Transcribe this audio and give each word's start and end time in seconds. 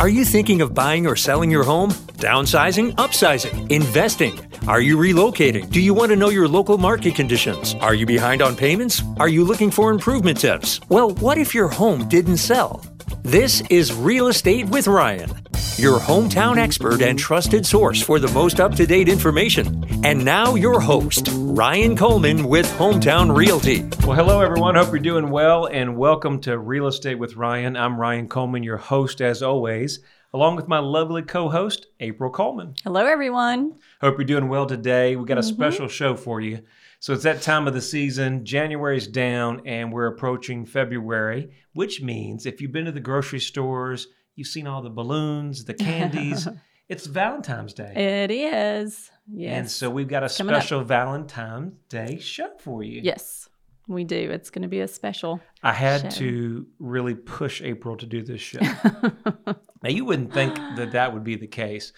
Are 0.00 0.08
you 0.08 0.24
thinking 0.24 0.60
of 0.60 0.74
buying 0.74 1.06
or 1.06 1.14
selling 1.14 1.50
your 1.50 1.62
home? 1.62 1.90
Downsizing, 2.18 2.94
upsizing, 2.96 3.70
investing? 3.70 4.40
Are 4.66 4.80
you 4.80 4.96
relocating? 4.96 5.70
Do 5.70 5.80
you 5.80 5.94
want 5.94 6.10
to 6.10 6.16
know 6.16 6.30
your 6.30 6.48
local 6.48 6.78
market 6.78 7.14
conditions? 7.14 7.74
Are 7.76 7.94
you 7.94 8.06
behind 8.06 8.42
on 8.42 8.56
payments? 8.56 9.02
Are 9.18 9.28
you 9.28 9.44
looking 9.44 9.70
for 9.70 9.92
improvement 9.92 10.40
tips? 10.40 10.80
Well, 10.88 11.12
what 11.12 11.38
if 11.38 11.54
your 11.54 11.68
home 11.68 12.08
didn't 12.08 12.38
sell? 12.38 12.82
This 13.22 13.60
is 13.70 13.92
Real 13.92 14.28
Estate 14.28 14.68
with 14.70 14.88
Ryan, 14.88 15.30
your 15.78 15.98
hometown 15.98 16.58
expert 16.58 17.02
and 17.02 17.18
trusted 17.18 17.64
source 17.64 18.02
for 18.02 18.18
the 18.18 18.28
most 18.28 18.60
up 18.60 18.74
to 18.74 18.86
date 18.86 19.08
information. 19.08 19.84
And 20.04 20.24
now, 20.24 20.54
your 20.54 20.80
host, 20.80 21.28
Ryan 21.32 21.96
Coleman 21.96 22.48
with 22.48 22.66
Hometown 22.78 23.36
Realty. 23.36 23.82
Well, 24.06 24.16
hello, 24.16 24.40
everyone. 24.40 24.74
Hope 24.74 24.90
you're 24.90 24.98
doing 24.98 25.30
well, 25.30 25.66
and 25.66 25.96
welcome 25.96 26.40
to 26.42 26.58
Real 26.58 26.86
Estate 26.86 27.18
with 27.18 27.36
Ryan. 27.36 27.76
I'm 27.76 28.00
Ryan 28.00 28.28
Coleman, 28.28 28.62
your 28.62 28.76
host, 28.76 29.20
as 29.20 29.42
always, 29.42 30.00
along 30.32 30.56
with 30.56 30.68
my 30.68 30.78
lovely 30.78 31.22
co 31.22 31.48
host, 31.48 31.86
April 32.00 32.30
Coleman. 32.30 32.74
Hello, 32.84 33.04
everyone. 33.04 33.78
Hope 34.00 34.18
you're 34.18 34.24
doing 34.24 34.48
well 34.48 34.66
today. 34.66 35.16
We 35.16 35.24
got 35.24 35.38
a 35.38 35.40
mm-hmm. 35.40 35.54
special 35.54 35.88
show 35.88 36.16
for 36.16 36.40
you. 36.40 36.60
So 37.00 37.14
it's 37.14 37.22
that 37.22 37.40
time 37.40 37.66
of 37.66 37.72
the 37.72 37.80
season. 37.80 38.44
January's 38.44 39.06
down, 39.06 39.62
and 39.64 39.90
we're 39.90 40.06
approaching 40.06 40.66
February, 40.66 41.50
which 41.72 42.02
means 42.02 42.44
if 42.44 42.60
you've 42.60 42.72
been 42.72 42.84
to 42.84 42.92
the 42.92 43.00
grocery 43.00 43.40
stores, 43.40 44.08
you've 44.40 44.48
seen 44.48 44.66
all 44.66 44.80
the 44.80 44.90
balloons, 44.90 45.66
the 45.66 45.74
candies. 45.88 46.48
it's 46.88 47.06
Valentine's 47.06 47.74
Day. 47.74 47.92
It 47.94 48.30
is. 48.30 49.10
Yes. 49.30 49.58
And 49.58 49.70
so 49.70 49.90
we've 49.90 50.08
got 50.08 50.24
a 50.24 50.34
coming 50.34 50.54
up. 50.54 50.62
special 50.62 50.82
Valentine's 50.82 51.74
Day 51.90 52.18
show 52.18 52.48
for 52.58 52.82
you. 52.82 53.02
yes, 53.04 53.48
we 53.86 54.02
do. 54.02 54.16
It's 54.16 54.48
going 54.50 54.62
to 54.62 54.68
be 54.68 54.80
a 54.80 54.88
special. 54.88 55.40
I 55.62 55.72
had 55.74 56.12
show. 56.14 56.18
to 56.20 56.66
really 56.78 57.14
push 57.14 57.60
April 57.60 57.96
to 57.98 58.06
do 58.06 58.22
this 58.22 58.40
show. 58.40 58.60
now, 59.46 59.90
you 59.90 60.06
wouldn't 60.06 60.32
think 60.32 60.54
that 60.76 60.92
that 60.92 61.12
would 61.12 61.22
be 61.22 61.36
the 61.36 61.46
case, 61.46 61.92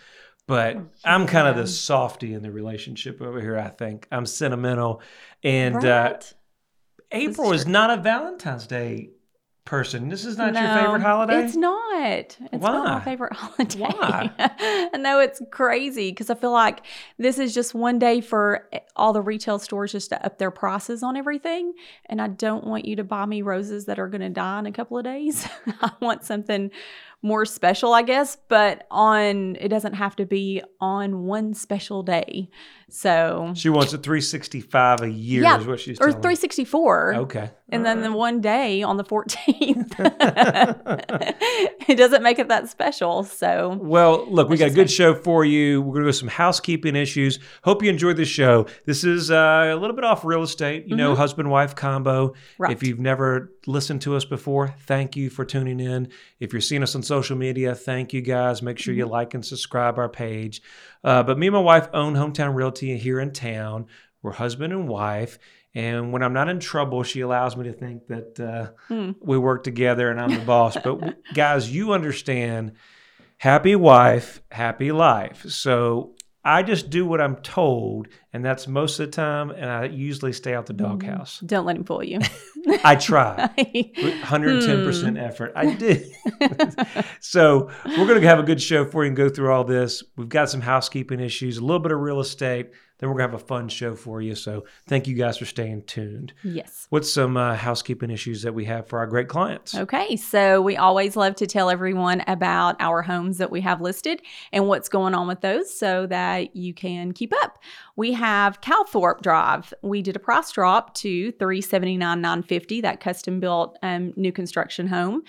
but 0.49 0.79
I'm 1.05 1.27
kind 1.29 1.47
of 1.47 1.57
the 1.57 1.69
softy 1.69 2.35
in 2.35 2.43
the 2.43 2.51
relationship 2.51 3.23
over 3.23 3.41
here, 3.41 3.57
I 3.57 3.69
think. 3.69 4.09
I'm 4.11 4.27
sentimental. 4.27 5.01
And 5.45 5.85
uh, 5.85 6.19
April 7.13 7.53
is 7.53 7.69
not 7.69 7.97
a 7.97 8.03
Valentine's 8.03 8.67
Day 8.67 9.11
person. 9.65 10.09
This 10.09 10.25
is 10.25 10.37
not 10.37 10.55
your 10.55 10.75
favorite 10.75 11.03
holiday? 11.03 11.45
It's 11.45 11.57
not. 11.57 12.15
It's 12.15 12.39
not 12.53 12.85
Why? 12.85 12.85
my 12.85 13.01
favorite 13.01 13.33
holiday. 13.37 13.79
Why? 13.79 14.31
I 14.39 14.97
know 14.99 15.21
it's 15.21 15.41
crazy 15.51 16.11
because 16.11 16.31
I 16.31 16.35
feel 16.35 16.53
like 16.53 16.83
this 17.19 17.39
is 17.39 17.55
just 17.55 17.75
one 17.75 17.99
day 17.99 18.21
for 18.21 18.69
eh, 18.73 18.81
all 18.97 19.13
the 19.13 19.23
retail 19.23 19.59
stores 19.59 19.93
just 19.93 20.11
to 20.11 20.25
up 20.25 20.39
their 20.39 20.51
prices 20.51 21.03
on 21.03 21.17
everything. 21.17 21.75
And 22.07 22.21
I 22.21 22.29
don't 22.29 22.65
want 22.65 22.85
you 22.85 22.97
to 22.97 23.05
buy 23.05 23.25
me 23.27 23.43
roses 23.43 23.87
that 23.87 23.99
are 23.99 24.09
going 24.09 24.21
to 24.23 24.31
die 24.31 24.59
in 24.59 24.67
a 24.67 24.73
couple 24.73 24.99
of 24.99 25.05
days. 25.05 25.47
I 25.81 25.93
want 26.01 26.25
something 26.25 26.71
more 27.23 27.45
special, 27.47 27.95
I 27.95 28.03
guess, 28.03 28.37
but 28.49 28.87
on 28.91 29.57
it 29.61 29.69
doesn't 29.69 29.95
have 29.95 30.17
to 30.17 30.27
be 30.27 30.61
on 30.81 31.25
one 31.25 31.55
special 31.55 32.03
day. 32.03 32.51
So 32.91 33.53
She 33.55 33.69
wants 33.71 33.93
a 33.95 33.99
365 33.99 35.01
a 35.03 35.09
year, 35.09 35.43
Yeah, 35.43 35.61
is 35.61 35.67
what 35.67 35.81
she's 35.81 35.99
or 35.99 36.09
telling 36.09 36.17
me. 36.17 36.23
364. 36.23 37.15
Okay. 37.15 37.51
And 37.71 37.87
then 37.87 38.03
the 38.03 38.13
one 38.13 38.43
day 38.43 38.83
on 38.83 38.99
the 38.99 39.05
14th, 39.05 39.95
it 41.89 41.95
doesn't 41.95 42.23
make 42.23 42.39
it 42.39 42.49
that 42.49 42.69
special. 42.69 43.25
So, 43.25 43.79
Well, 43.81 44.27
look, 44.31 44.51
we 44.51 44.59
got 44.59 44.69
a 44.69 44.75
good 44.75 44.91
show 44.91 45.15
for 45.15 45.45
you. 45.45 45.81
We're 45.81 45.95
going 45.95 46.05
to 46.05 46.09
do 46.09 46.13
some 46.13 46.29
housekeeping 46.29 46.97
issues. 46.97 47.39
Hope 47.65 47.83
you 47.83 47.89
enjoyed 47.89 48.19
the 48.19 48.27
show. 48.27 48.67
This 48.85 49.05
is 49.05 49.31
uh, 49.31 49.71
a 49.73 49.77
little 49.77 49.97
bit 49.97 50.05
off 50.05 50.23
real 50.25 50.43
estate, 50.43 50.87
you 50.87 50.97
know, 50.97 51.15
husband 51.15 51.51
wife 51.51 51.75
combo. 51.75 52.29
Mm-hmm. 52.29 52.63
Right. 52.63 52.73
If 52.73 52.83
you've 52.83 53.01
never 53.01 53.52
listened 53.67 54.03
to 54.03 54.17
us 54.17 54.25
before, 54.25 54.75
thank 54.87 55.17
you 55.17 55.31
for 55.31 55.45
tuning 55.45 55.79
in. 55.81 56.09
If 56.41 56.53
you're 56.53 56.61
seeing 56.61 56.83
us 56.83 56.95
on 56.95 57.03
social 57.03 57.37
media, 57.37 57.75
thank 57.75 58.13
you 58.13 58.21
guys. 58.21 58.63
Make 58.63 58.79
sure 58.79 58.95
you 58.95 59.05
Mm-hmm. 59.05 59.13
like 59.13 59.35
and 59.35 59.45
subscribe 59.45 59.99
our 59.99 60.09
page. 60.09 60.63
Uh, 61.05 61.23
but 61.23 61.39
me 61.39 61.47
and 61.49 61.55
my 61.55 61.61
wife 61.61 61.89
own 61.93 62.15
Hometown 62.15 62.55
Realty 62.55 62.97
here 62.99 63.21
in 63.21 63.33
town. 63.33 63.87
We're 64.23 64.33
husband 64.33 64.73
and 64.73 64.89
wife. 64.89 65.39
And 65.75 66.13
when 66.13 66.23
I'm 66.23 66.33
not 66.35 66.49
in 66.49 66.61
trouble, 66.61 67.03
she 67.03 67.21
allows 67.23 67.57
me 67.57 67.65
to 67.65 67.73
think 67.73 68.07
that 68.09 68.39
uh, 68.41 68.71
Hmm. 68.89 69.13
we 69.21 69.39
work 69.39 69.65
together 69.65 70.11
and 70.11 70.21
I'm 70.21 70.35
the 70.35 70.45
boss. 70.45 70.77
But 70.83 71.17
guys, 71.35 71.75
you 71.75 71.93
understand 71.93 72.73
happy 73.39 73.75
wife, 73.75 74.43
happy 74.51 74.93
life. 74.93 75.45
So 75.49 76.15
I 76.45 76.63
just 76.65 76.91
do 76.91 77.07
what 77.07 77.21
I'm 77.21 77.37
told, 77.37 78.09
and 78.33 78.45
that's 78.45 78.67
most 78.67 78.99
of 78.99 79.07
the 79.07 79.13
time. 79.13 79.51
And 79.51 79.71
I 79.71 79.85
usually 79.85 80.33
stay 80.33 80.55
out 80.55 80.67
the 80.67 80.73
doghouse. 80.73 81.39
don't 81.41 81.65
let 81.65 81.77
him 81.77 81.85
fool 81.85 82.03
you. 82.03 82.19
I 82.85 82.97
try. 82.97 83.49
110% 83.59 85.09
Hmm. 85.11 85.17
effort. 85.17 85.53
I 85.55 85.75
did. 85.75 86.13
so 87.21 87.71
we're 87.87 88.07
going 88.07 88.21
to 88.21 88.27
have 88.27 88.39
a 88.39 88.43
good 88.45 88.61
show 88.61 88.85
for 88.85 89.05
you 89.05 89.09
and 89.09 89.17
go 89.17 89.29
through 89.29 89.53
all 89.53 89.65
this. 89.65 90.03
We've 90.17 90.29
got 90.29 90.51
some 90.51 90.61
housekeeping 90.61 91.21
issues, 91.21 91.59
a 91.59 91.61
little 91.63 91.79
bit 91.81 91.93
of 91.93 92.01
real 92.01 92.21
estate. 92.21 92.71
Then 93.03 93.11
we're 93.11 93.17
going 93.17 93.31
to 93.31 93.33
have 93.33 93.43
a 93.43 93.45
fun 93.45 93.69
show 93.69 93.97
for 93.97 94.23
you. 94.23 94.37
So 94.37 94.65
thank 94.87 95.09
you 95.09 95.17
guys 95.17 95.37
for 95.37 95.45
staying 95.45 95.83
tuned. 95.87 96.35
yes. 96.45 96.87
What's 96.89 97.13
some 97.13 97.37
uh, 97.37 97.57
housekeeping 97.57 98.13
issues 98.13 98.43
that 98.43 98.55
we 98.55 98.65
have 98.67 98.87
for 98.87 99.01
our 99.01 99.09
great 99.09 99.27
clients? 99.27 99.75
Okay, 99.75 100.15
so 100.15 100.63
we 100.63 100.77
always 100.77 101.17
love 101.17 101.35
to 101.37 101.49
tell 101.49 101.69
everyone 101.69 102.23
about 102.29 102.77
our 102.79 103.03
homes 103.03 103.39
that 103.39 103.51
we 103.51 103.61
have 103.63 103.81
listed 103.81 104.23
and 104.53 104.69
what's 104.69 104.89
going 104.89 105.17
on 105.17 105.27
with 105.27 105.41
those 105.41 105.77
so 105.77 106.07
that 106.07 106.55
you 106.55 106.73
can 106.73 107.11
keep 107.11 107.35
up. 107.43 107.59
We 107.97 108.13
have 108.13 108.61
Calthorpe 108.61 109.21
Drive. 109.21 109.75
We 109.83 110.01
did 110.01 110.15
a 110.15 110.21
price 110.21 110.53
drop 110.53 110.95
to 110.99 111.33
379 111.33 112.21
950 112.21 112.83
that 112.83 113.01
custom 113.01 113.41
built 113.41 113.77
um, 113.83 114.13
new 114.15 114.31
construction 114.31 114.87
home. 114.87 115.25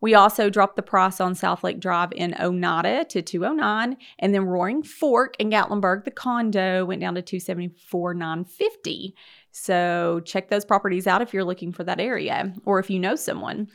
We 0.00 0.14
also 0.14 0.48
dropped 0.48 0.76
the 0.76 0.82
price 0.82 1.20
on 1.20 1.34
South 1.34 1.64
Lake 1.64 1.80
Drive 1.80 2.12
in 2.12 2.34
Oneida 2.40 3.04
to 3.06 3.20
209 3.22 3.96
and 4.20 4.34
then 4.34 4.44
Roaring 4.44 4.82
Fork 4.82 5.34
in 5.38 5.50
Gatlinburg 5.50 6.04
the 6.04 6.10
condo 6.10 6.84
went 6.84 7.00
down 7.00 7.14
to 7.16 7.22
274,950. 7.22 9.14
So 9.50 10.20
check 10.24 10.48
those 10.48 10.64
properties 10.64 11.06
out 11.06 11.22
if 11.22 11.32
you're 11.34 11.44
looking 11.44 11.72
for 11.72 11.84
that 11.84 12.00
area 12.00 12.52
or 12.64 12.78
if 12.78 12.90
you 12.90 12.98
know 12.98 13.16
someone. 13.16 13.68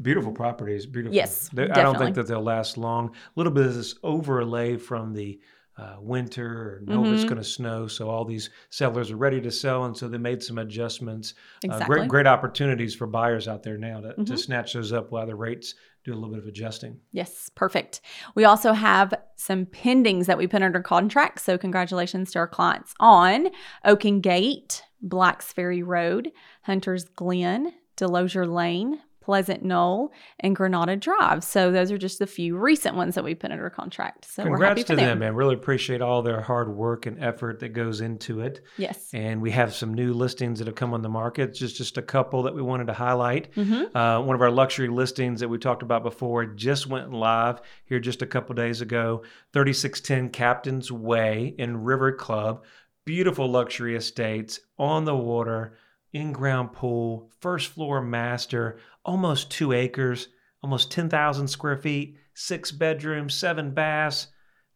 Beautiful 0.00 0.32
properties, 0.32 0.86
beautiful. 0.86 1.14
Yes, 1.14 1.48
They- 1.52 1.68
I 1.68 1.82
don't 1.82 1.98
think 1.98 2.14
that 2.14 2.28
they'll 2.28 2.40
last 2.40 2.78
long. 2.78 3.08
A 3.08 3.12
little 3.36 3.52
bit 3.52 3.66
of 3.66 3.74
this 3.74 3.96
overlay 4.04 4.76
from 4.76 5.12
the 5.12 5.40
uh, 5.78 5.96
winter, 6.00 6.46
or 6.46 6.92
know 6.92 7.04
if 7.04 7.12
it's 7.12 7.24
going 7.24 7.38
to 7.40 7.44
snow, 7.44 7.86
so 7.86 8.10
all 8.10 8.24
these 8.24 8.50
sellers 8.70 9.10
are 9.12 9.16
ready 9.16 9.40
to 9.40 9.50
sell, 9.50 9.84
and 9.84 9.96
so 9.96 10.08
they 10.08 10.18
made 10.18 10.42
some 10.42 10.58
adjustments. 10.58 11.34
Uh, 11.68 11.84
great, 11.86 12.08
great 12.08 12.26
opportunities 12.26 12.94
for 12.96 13.06
buyers 13.06 13.46
out 13.46 13.62
there 13.62 13.78
now 13.78 14.00
to, 14.00 14.14
to 14.14 14.32
Mhm. 14.32 14.38
snatch 14.38 14.72
those 14.72 14.92
up 14.92 15.12
while 15.12 15.26
the 15.26 15.34
rates 15.36 15.74
do 16.04 16.12
a 16.12 16.16
little 16.16 16.30
bit 16.30 16.38
of 16.40 16.46
adjusting. 16.46 16.98
Yes, 17.12 17.50
perfect. 17.54 18.00
We 18.34 18.44
also 18.44 18.72
have 18.72 19.14
some 19.36 19.66
pendings 19.66 20.26
that 20.26 20.38
we 20.38 20.46
put 20.48 20.62
under 20.62 20.80
contract. 20.80 21.40
So, 21.40 21.56
congratulations 21.56 22.32
to 22.32 22.40
our 22.40 22.48
clients 22.48 22.94
on 22.98 23.48
Oaken 23.84 24.20
Gate, 24.20 24.82
Blacks 25.00 25.52
Ferry 25.52 25.82
Road, 25.84 26.32
Hunter's 26.62 27.04
Glen, 27.04 27.72
Delosier 27.96 28.52
Lane, 28.52 29.00
Pleasant 29.20 29.62
Knoll, 29.62 30.10
and 30.40 30.56
Granada 30.56 30.96
Drive. 30.96 31.44
So, 31.44 31.70
those 31.70 31.92
are 31.92 31.98
just 31.98 32.18
the 32.18 32.26
few 32.26 32.56
recent 32.56 32.96
ones 32.96 33.14
that 33.14 33.24
we 33.24 33.34
put 33.34 33.50
under 33.50 33.68
contract. 33.68 34.24
So, 34.24 34.44
we're 34.44 34.50
happy 34.64 34.82
Congrats 34.82 34.82
for 34.82 34.86
to 34.88 34.96
them, 34.96 35.06
them. 35.08 35.18
man. 35.18 35.34
Really 35.34 35.54
appreciate 35.54 36.00
all 36.00 36.22
their 36.22 36.40
hard 36.40 36.74
work 36.74 37.04
and 37.06 37.22
effort 37.22 37.60
that 37.60 37.70
goes 37.70 38.00
into 38.00 38.40
it. 38.40 38.62
Yes. 38.78 39.10
And 39.12 39.42
we 39.42 39.50
have 39.50 39.74
some 39.74 39.92
new 39.92 40.14
listings 40.14 40.58
that 40.60 40.66
have 40.66 40.76
come 40.76 40.94
on 40.94 41.02
the 41.02 41.08
market. 41.08 41.54
Just 41.54 41.76
just 41.76 41.98
a 41.98 42.02
couple 42.02 42.42
that 42.44 42.54
we 42.54 42.62
wanted 42.62 42.86
to 42.86 42.94
highlight. 42.94 43.52
Mhm. 43.54 43.94
Uh, 43.94 44.22
one 44.22 44.34
of 44.34 44.40
our 44.40 44.50
luxury 44.50 44.88
listings 44.88 45.40
that 45.40 45.48
we 45.48 45.58
talked 45.58 45.82
about 45.82 46.02
before 46.02 46.46
just 46.46 46.86
went 46.86 47.12
live 47.12 47.60
here 47.84 48.00
just 48.00 48.22
a 48.22 48.26
couple 48.26 48.54
days 48.54 48.80
ago. 48.80 49.22
3610 49.52 50.30
Captain's 50.30 50.90
Way 50.90 51.54
in 51.58 51.82
River 51.84 52.12
Club. 52.12 52.64
Beautiful 53.04 53.50
luxury 53.50 53.96
estates 53.96 54.60
on 54.78 55.04
the 55.04 55.16
water, 55.16 55.74
in 56.12 56.32
ground 56.32 56.72
pool, 56.72 57.30
first 57.40 57.68
floor 57.68 58.00
master, 58.00 58.78
almost 59.08 59.50
two 59.50 59.72
acres, 59.72 60.28
almost 60.62 60.90
10,000 60.90 61.48
square 61.48 61.76
feet, 61.76 62.16
six 62.34 62.70
bedrooms, 62.70 63.34
seven 63.34 63.72
baths, 63.72 64.28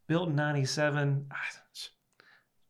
built 0.08 0.30
in 0.30 0.34
97. 0.36 1.26
Ah, 1.30 1.36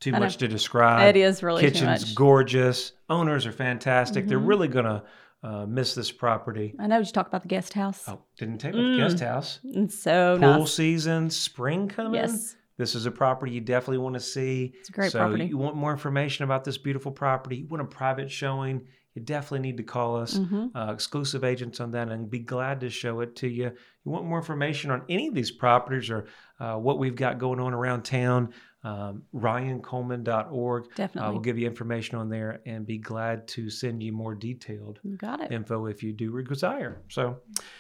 Too 0.00 0.11
much 0.12 0.37
to 0.38 0.49
describe. 0.49 1.14
It 1.14 1.19
is 1.20 1.44
really 1.44 1.62
Kitchen's 1.62 2.12
gorgeous. 2.12 2.93
Owners 3.09 3.47
are 3.47 3.53
fantastic. 3.53 4.26
They're 4.26 4.41
Mhm. 4.41 4.49
really 4.49 4.69
gonna 4.69 5.05
uh, 5.44 5.67
miss 5.67 5.94
this 5.97 6.11
property. 6.12 6.73
I 6.79 6.87
know 6.87 6.99
you 6.99 7.05
talked 7.05 7.26
about 7.29 7.43
the 7.43 7.49
guest 7.49 7.73
house. 7.75 8.05
Oh, 8.09 8.23
didn't 8.38 8.59
take 8.59 8.75
Mm. 8.75 8.97
the 8.97 9.03
guest 9.03 9.19
house. 9.20 9.59
It's 9.64 10.00
so 10.00 10.38
Pool 10.38 10.61
nice. 10.61 10.73
season, 10.75 11.31
spring 11.31 11.88
coming. 11.88 12.14
Yes. 12.14 12.55
This 12.79 12.94
is 12.94 13.06
a 13.06 13.11
property 13.11 13.50
you 13.53 13.61
definitely 13.61 13.99
want 13.99 14.14
to 14.14 14.20
see. 14.20 14.73
It's 14.79 14.88
a 14.88 14.93
great 14.93 15.11
so 15.12 15.19
property. 15.19 15.47
you 15.47 15.59
want 15.59 15.75
more 15.76 15.91
information 15.93 16.44
about 16.44 16.62
this 16.64 16.79
beautiful 16.79 17.11
property, 17.11 17.56
you 17.56 17.67
want 17.67 17.82
a 17.82 17.87
private 17.87 18.31
showing, 18.31 18.87
you 19.14 19.23
definitely 19.23 19.61
need 19.61 19.76
to 19.76 19.82
call 19.82 20.17
us. 20.17 20.37
hmm 20.37 20.67
Uh, 20.75 20.91
exclusive 20.93 21.44
agents 21.44 21.81
on 21.81 21.91
that, 21.93 22.09
and 22.09 22.31
be 22.31 22.38
glad 22.38 22.81
to 22.81 22.88
show 22.91 23.20
it 23.20 23.37
to 23.37 23.49
you. 23.49 23.64
You 24.05 24.11
want 24.11 24.25
more 24.26 24.38
information 24.38 24.91
on 24.91 25.03
any 25.09 25.29
of 25.29 25.35
these 25.35 25.50
properties 25.50 26.11
or 26.11 26.26
uh, 26.61 26.76
what 26.76 26.99
we've 26.99 27.17
got 27.17 27.38
going 27.38 27.61
on 27.61 27.75
around 27.75 28.03
town? 28.05 28.53
Um, 28.85 29.23
RyanColeman.org. 29.32 30.85
Uh, 30.85 30.88
Definitely. 30.97 31.31
we'll 31.31 31.41
give 31.41 31.59
you 31.59 31.67
information 31.67 32.19
on 32.19 32.29
there, 32.29 32.61
and 32.67 32.87
be 32.87 32.99
glad 32.99 33.47
to 33.49 33.70
send 33.70 34.03
you 34.03 34.12
more 34.12 34.35
detailed 34.35 34.99
you 35.03 35.17
got 35.17 35.41
it. 35.41 35.53
info 35.53 35.87
if 35.87 36.03
you 36.03 36.12
do 36.12 36.43
desire. 36.43 37.03
So 37.09 37.38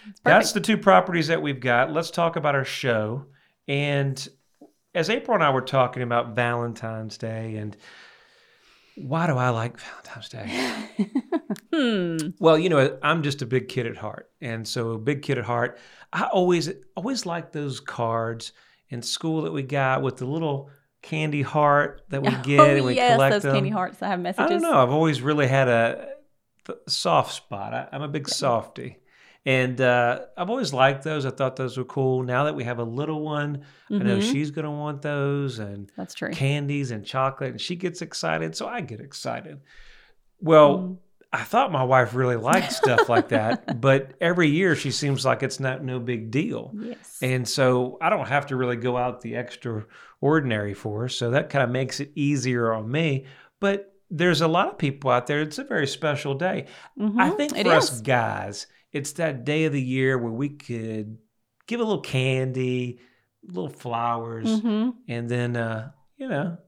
It's 0.08 0.20
that's 0.20 0.52
the 0.52 0.60
two 0.60 0.76
properties 0.78 1.26
that 1.28 1.40
we've 1.42 1.60
got. 1.60 1.92
Let's 1.92 2.10
talk 2.10 2.36
about 2.36 2.54
our 2.54 2.64
show. 2.64 3.26
And 3.68 4.26
as 4.94 5.10
April 5.10 5.34
and 5.34 5.42
I 5.42 5.50
were 5.50 5.60
talking 5.62 6.02
about 6.02 6.34
Valentine's 6.36 7.16
Day 7.18 7.56
and 7.56 7.76
why 8.96 9.26
do 9.26 9.36
I 9.36 9.50
like 9.50 9.78
Valentine's 9.78 10.28
Day? 10.28 10.88
hmm. 11.72 12.30
Well, 12.38 12.58
you 12.58 12.68
know, 12.68 12.98
I'm 13.02 13.22
just 13.22 13.42
a 13.42 13.46
big 13.46 13.68
kid 13.68 13.86
at 13.86 13.96
heart. 13.96 14.30
And 14.40 14.66
so 14.66 14.90
a 14.90 14.98
big 14.98 15.22
kid 15.22 15.38
at 15.38 15.44
heart, 15.44 15.78
I 16.12 16.24
always 16.24 16.70
always 16.96 17.24
like 17.24 17.52
those 17.52 17.80
cards 17.80 18.52
in 18.88 19.02
school 19.02 19.42
that 19.42 19.52
we 19.52 19.62
got 19.62 20.02
with 20.02 20.18
the 20.18 20.26
little 20.26 20.70
candy 21.00 21.42
heart 21.42 22.02
that 22.10 22.22
we 22.22 22.30
get 22.42 22.60
oh, 22.60 22.76
and 22.76 22.84
we 22.84 22.94
yes, 22.94 23.14
collect 23.14 23.32
those 23.32 23.42
them. 23.42 23.54
candy 23.54 23.70
hearts 23.70 23.98
that 23.98 24.08
have 24.08 24.20
messages. 24.20 24.46
I 24.46 24.48
don't 24.48 24.62
know. 24.62 24.74
I've 24.74 24.90
always 24.90 25.22
really 25.22 25.48
had 25.48 25.68
a 25.68 26.08
th- 26.66 26.78
soft 26.88 27.34
spot. 27.34 27.74
I, 27.74 27.88
I'm 27.92 28.02
a 28.02 28.08
big 28.08 28.28
softie. 28.28 28.98
And 29.44 29.80
uh, 29.80 30.20
I've 30.36 30.50
always 30.50 30.72
liked 30.72 31.02
those. 31.02 31.26
I 31.26 31.30
thought 31.30 31.56
those 31.56 31.76
were 31.76 31.84
cool. 31.84 32.22
Now 32.22 32.44
that 32.44 32.54
we 32.54 32.62
have 32.64 32.78
a 32.78 32.84
little 32.84 33.22
one, 33.22 33.64
I 33.90 33.94
know 33.98 34.18
Mhm. 34.18 34.30
she's 34.32 34.52
going 34.52 34.64
to 34.66 34.70
want 34.70 35.02
those 35.02 35.58
and 35.58 35.90
That's 35.96 36.14
true. 36.14 36.30
candies 36.30 36.92
and 36.92 37.04
chocolate, 37.04 37.50
and 37.50 37.60
she 37.60 37.74
gets 37.74 38.02
excited. 38.02 38.54
So 38.54 38.68
I 38.68 38.80
get 38.82 39.00
excited. 39.00 39.58
Well, 40.40 40.78
Mm. 40.78 40.98
I 41.34 41.44
thought 41.44 41.72
my 41.72 41.82
wife 41.82 42.14
really 42.14 42.36
liked 42.36 42.72
stuff 42.72 43.08
like 43.08 43.30
that, 43.30 43.80
but 43.80 44.12
every 44.20 44.48
year 44.48 44.76
she 44.76 44.90
seems 44.90 45.24
like 45.24 45.42
it's 45.42 45.58
not 45.58 45.82
no 45.82 45.98
big 45.98 46.30
deal. 46.30 46.70
Yes. 46.78 47.18
And 47.22 47.48
so 47.48 47.96
I 48.02 48.10
don't 48.10 48.28
have 48.28 48.46
to 48.48 48.56
really 48.56 48.76
go 48.76 48.96
out 48.98 49.22
the 49.22 49.34
extraordinary 50.20 50.74
for 50.74 51.00
her. 51.02 51.08
So 51.08 51.30
that 51.30 51.48
kind 51.50 51.64
of 51.64 51.70
makes 51.70 52.00
it 52.00 52.12
easier 52.14 52.72
on 52.72 52.90
me. 52.90 53.24
But 53.60 53.94
there's 54.10 54.42
a 54.42 54.48
lot 54.48 54.68
of 54.68 54.78
people 54.78 55.10
out 55.10 55.26
there. 55.26 55.40
It's 55.40 55.58
a 55.58 55.64
very 55.64 55.86
special 55.86 56.34
day. 56.34 56.66
I 57.00 57.02
Mhm. 57.30 57.36
think 57.38 57.56
It 57.56 57.66
for 57.66 57.72
us 57.72 57.92
is. 57.94 58.00
guys, 58.02 58.66
it's 58.92 59.12
that 59.12 59.44
day 59.44 59.64
of 59.64 59.72
the 59.72 59.82
year 59.82 60.18
where 60.18 60.32
we 60.32 60.50
could 60.50 61.18
give 61.66 61.80
a 61.80 61.84
little 61.84 62.00
candy, 62.02 62.98
little 63.42 63.68
flowers, 63.70 64.46
Mhm. 64.62 64.94
and 65.08 65.28
then, 65.28 65.56
uh, 65.56 65.90
you 66.16 66.28
know, 66.28 66.58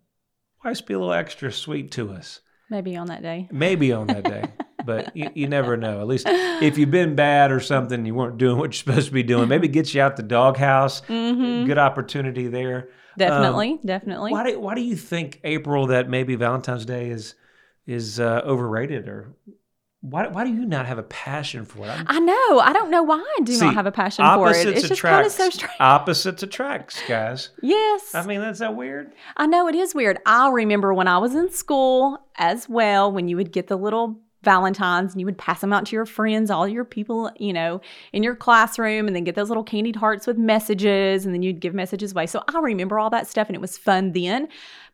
wife's 0.65 0.81
be 0.81 0.95
a 0.95 0.99
little 0.99 1.13
extra 1.13 1.53
sweet 1.53 1.91
to 1.93 2.11
us. 2.11 2.41
Maybe 2.71 2.97
on 2.97 3.07
that 3.09 3.23
day. 3.23 3.49
Maybe 3.53 3.93
on 3.93 4.07
that 4.09 4.25
day. 4.25 4.45
But 4.87 5.17
you, 5.17 5.31
you 5.35 5.49
never 5.49 5.79
know. 5.79 6.03
At 6.03 6.07
least 6.07 6.27
if 6.29 6.77
you've 6.77 6.91
been 6.91 7.15
bad 7.15 7.51
or 7.51 7.59
something, 7.59 8.05
you 8.05 8.15
weren't 8.15 8.37
doing 8.37 8.59
what 8.59 8.65
you're 8.67 8.73
supposed 8.75 9.07
to 9.07 9.15
be 9.15 9.23
doing. 9.23 9.49
Maybe 9.49 9.67
get 9.67 9.95
you 9.95 10.03
out 10.03 10.19
the 10.19 10.23
doghouse. 10.23 11.01
Mhm. 11.09 11.65
Good 11.65 11.79
opportunity 11.79 12.49
there. 12.49 12.91
Definitely. 13.17 13.81
definitely. 13.83 14.33
Why 14.33 14.51
do 14.51 14.61
Why 14.61 14.75
do 14.75 14.83
you 14.83 14.95
think 14.95 15.41
April 15.43 15.87
that 15.87 16.11
maybe 16.11 16.35
Valentine's 16.35 16.85
Day 16.85 17.09
is 17.09 17.35
is 17.87 18.21
uh, 18.21 18.43
overrated 18.45 19.09
or 19.09 19.35
why 20.11 20.27
Why 20.29 20.45
do 20.45 20.51
you 20.53 20.67
not 20.67 20.85
have 20.87 20.99
a 20.99 21.03
passion 21.05 21.65
for 21.65 21.87
it? 21.87 21.89
I'm- 21.91 22.05
I 22.09 22.19
know. 22.19 22.61
I 22.61 22.73
don't 22.73 22.91
know 22.91 23.03
why 23.03 23.17
I 23.39 23.43
do 23.43 23.53
See, 23.55 23.65
not 23.65 23.75
have 23.75 23.87
a 23.87 23.93
passion 23.93 24.25
for 24.25 24.49
it. 24.49 24.51
opposites 24.51 24.81
It's 24.81 24.89
just 24.89 25.03
kind 25.03 25.25
of 25.25 25.33
so 25.33 25.49
strange. 25.51 25.73
Opposites 25.81 26.43
attracts, 26.43 27.03
guys. 27.09 27.51
Yes. 27.63 28.15
I 28.15 28.25
mean, 28.27 28.41
that's 28.41 28.59
that 28.59 28.77
weird. 28.77 29.13
I 29.37 29.47
know 29.47 29.67
it 29.69 29.75
is 29.75 29.95
weird. 29.95 30.19
I 30.27 30.51
remember 30.51 30.93
when 30.93 31.09
I 31.09 31.19
was 31.19 31.35
in 31.35 31.51
school 31.51 32.19
as 32.37 32.69
well, 32.69 33.11
when 33.11 33.29
you 33.29 33.37
would 33.37 33.51
get 33.53 33.69
the 33.69 33.77
little 33.77 34.21
Valentines 34.43 35.13
and 35.13 35.21
you 35.21 35.25
would 35.25 35.39
pass 35.39 35.63
them 35.63 35.73
out 35.73 35.87
to 35.87 35.97
your 35.97 36.05
friends, 36.05 36.51
all 36.51 36.69
your 36.69 36.85
people, 36.85 37.31
you 37.39 37.55
know, 37.55 37.81
in 38.13 38.23
your 38.23 38.37
classroom, 38.37 39.07
and 39.07 39.17
then 39.17 39.25
get 39.25 39.35
those 39.37 39.49
little 39.49 39.65
candied 39.65 39.97
hearts 39.97 40.27
with 40.27 40.37
messages, 40.37 41.25
and 41.25 41.35
then 41.35 41.41
you'd 41.41 41.61
give 41.61 41.73
messages 41.73 42.13
away. 42.13 42.27
So 42.27 42.45
I 42.55 42.59
remember 42.61 42.99
all 42.99 43.09
that 43.09 43.27
stuff 43.27 43.49
and 43.49 43.57
it 43.57 43.61
was 43.63 43.79
fun 43.79 44.13
then. 44.13 44.49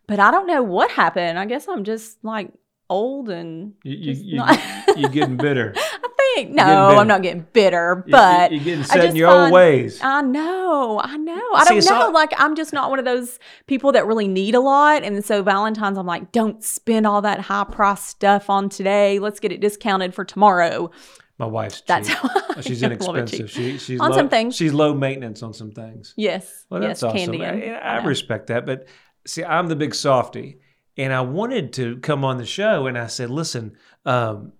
But 0.07 0.21
I 0.21 0.31
don't 0.31 0.47
know 0.47 0.63
what 0.63 0.93
happened. 0.93 1.37
I 1.37 1.47
guess 1.47 1.67
I'm 1.67 1.83
just 1.83 2.23
like 2.25 2.53
old 2.91 3.31
and 3.31 3.73
You 3.83 4.13
you 4.13 4.37
not- 4.37 4.59
you 4.97 5.09
getting 5.09 5.37
bitter. 5.37 5.73
I 5.77 6.35
think 6.37 6.51
no. 6.55 6.63
I'm 6.99 7.09
not 7.09 7.23
getting 7.23 7.47
bitter, 7.53 8.05
but 8.09 8.53
you, 8.53 8.61
are 8.61 8.65
getting 8.65 8.85
set 8.85 9.05
in 9.05 9.17
your 9.17 9.31
old 9.31 9.53
ways. 9.53 10.01
I 10.03 10.23
know, 10.23 11.01
I 11.03 11.17
know. 11.17 11.41
I 11.55 11.65
See, 11.65 11.75
don't 11.81 11.85
know. 11.87 12.03
all- 12.07 12.13
like 12.13 12.33
I'm 12.39 12.55
just 12.55 12.73
not 12.73 12.91
one 12.91 12.99
of 12.99 13.05
those 13.05 13.39
people 13.67 13.93
that 13.93 14.07
really 14.07 14.29
need 14.29 14.55
a 14.55 14.61
lot, 14.61 15.03
and 15.03 15.25
so 15.25 15.43
Valentine's, 15.43 15.99
I'm 15.99 16.07
like, 16.07 16.31
don't 16.33 16.63
spend 16.63 17.07
all 17.07 17.23
that 17.23 17.41
high 17.41 17.65
price 17.65 18.03
stuff 18.03 18.49
on 18.51 18.69
today. 18.69 19.19
Let's 19.19 19.41
get 19.41 19.51
it 19.53 19.61
discounted 19.61 20.15
for 20.15 20.25
tomorrow. 20.25 20.91
My 21.39 21.47
wife's 21.47 21.81
That's 21.87 22.07
cheap. 22.09 22.19
how 22.19 22.29
I 22.57 22.61
she's 22.61 22.83
inexpensive. 22.83 23.51
She 23.51 23.79
she's 23.79 23.99
On 24.01 24.11
low, 24.11 24.17
some 24.17 24.29
things. 24.29 24.55
She's 24.55 24.75
low 24.75 24.93
maintenance 24.95 25.43
on 25.43 25.55
some 25.55 25.71
things. 25.73 26.13
Yes, 26.17 26.67
Well, 26.69 26.83
yes, 26.83 27.01
that's 27.01 27.03
awesome. 27.15 27.39
candy. 27.39 27.45
I, 27.45 27.77
I 27.79 27.97
I 27.99 28.05
respect 28.05 28.49
that, 28.49 28.67
but 28.67 28.87
see, 29.27 29.43
I'm 29.43 29.67
the 29.69 29.77
big 29.77 29.95
softy, 29.95 30.59
and 30.97 31.13
I 31.13 31.21
wanted 31.23 31.73
to 31.75 31.97
come 31.99 32.25
on 32.25 32.39
the 32.39 32.47
show, 32.47 32.87
and 32.87 32.97
I 32.99 33.07
said, 33.07 33.31
"Listen, 33.31 33.77
um, 34.05 34.53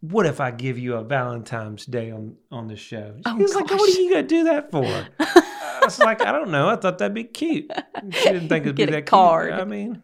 what 0.00 0.26
if 0.26 0.40
I 0.40 0.50
give 0.50 0.78
you 0.78 0.94
a 0.96 1.02
Valentine's 1.04 1.86
Day 1.86 2.10
on 2.10 2.36
on 2.50 2.68
the 2.68 2.76
show?" 2.76 3.14
She 3.16 3.22
Oh, 3.26 3.36
was 3.36 3.54
like, 3.54 3.70
"What 3.70 3.78
gosh. 3.78 3.96
are 3.96 4.00
you 4.00 4.10
gonna 4.10 4.22
do 4.26 4.44
that 4.44 4.70
for?" 4.70 4.84
I 5.20 5.80
was 5.84 5.98
like, 5.98 6.20
"I 6.22 6.32
don't 6.32 6.50
know. 6.50 6.68
I 6.68 6.76
thought 6.76 6.98
that'd 6.98 7.14
be 7.14 7.24
cute." 7.24 7.70
She 8.12 8.24
didn't 8.24 8.48
think 8.48 8.64
it'd 8.64 8.76
Get 8.76 8.88
be 8.88 8.94
a 8.94 8.96
that 8.98 9.06
card. 9.06 9.50
cute. 9.50 9.60
I 9.60 9.64
mean, 9.64 10.02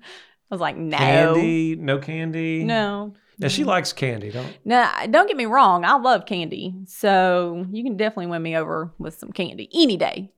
I 0.51 0.55
was 0.55 0.61
like, 0.61 0.77
no, 0.77 0.97
candy, 0.97 1.77
no 1.77 1.99
candy. 1.99 2.65
no. 2.65 3.15
Now 3.39 3.49
she 3.49 3.65
likes 3.65 3.93
candy, 3.93 4.31
don't? 4.31 4.55
No, 4.65 4.89
don't 5.11 5.27
get 5.27 5.37
me 5.37 5.47
wrong. 5.47 5.85
I 5.85 5.97
love 5.97 6.27
candy, 6.27 6.75
so 6.87 7.67
you 7.73 7.83
can 7.83 7.97
definitely 7.97 8.27
win 8.27 8.43
me 8.43 8.55
over 8.57 8.93
with 8.99 9.15
some 9.19 9.33
candy 9.33 9.69
any 9.75 9.97
day. 9.97 10.31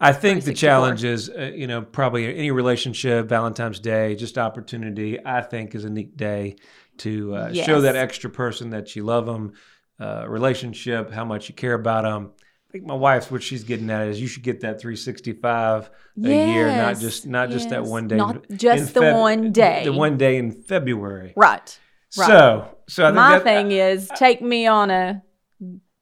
I 0.00 0.12
think 0.12 0.44
the 0.44 0.54
challenge 0.54 1.02
is, 1.02 1.28
uh, 1.28 1.50
you 1.54 1.66
know, 1.66 1.82
probably 1.82 2.32
any 2.36 2.50
relationship, 2.52 3.28
Valentine's 3.28 3.80
Day, 3.80 4.14
just 4.14 4.38
opportunity. 4.38 5.18
I 5.24 5.42
think 5.42 5.74
is 5.74 5.84
a 5.84 5.90
neat 5.90 6.16
day 6.16 6.56
to 6.98 7.34
uh, 7.34 7.52
show 7.52 7.80
that 7.80 7.96
extra 7.96 8.30
person 8.30 8.70
that 8.70 8.94
you 8.94 9.04
love 9.04 9.26
them, 9.26 9.54
uh, 10.00 10.24
relationship, 10.28 11.10
how 11.10 11.24
much 11.24 11.48
you 11.48 11.54
care 11.54 11.74
about 11.74 12.04
them. 12.04 12.30
I 12.68 12.70
think 12.70 12.84
my 12.84 12.94
wife's 12.94 13.30
what 13.30 13.42
she's 13.42 13.64
getting 13.64 13.88
at 13.90 14.08
is 14.08 14.20
you 14.20 14.26
should 14.28 14.42
get 14.42 14.60
that 14.60 14.80
365 14.80 15.90
a 16.22 16.28
year, 16.28 16.68
not 16.68 16.98
just 16.98 17.26
not 17.26 17.48
just 17.50 17.70
that 17.70 17.84
one 17.84 18.08
day, 18.08 18.16
Not 18.16 18.44
just 18.50 18.92
the 18.94 19.00
Feb- 19.00 19.20
one 19.20 19.52
day. 19.52 19.82
the 19.84 19.92
one 19.92 20.18
day 20.18 20.36
in 20.36 20.52
February. 20.52 21.32
Right. 21.34 21.78
right. 22.16 22.26
So, 22.26 22.76
so 22.86 23.04
I 23.04 23.08
think 23.08 23.16
My 23.16 23.32
that, 23.38 23.42
thing 23.44 23.72
is 23.72 24.10
take 24.16 24.42
me 24.42 24.66
on 24.66 24.90
a 24.90 25.22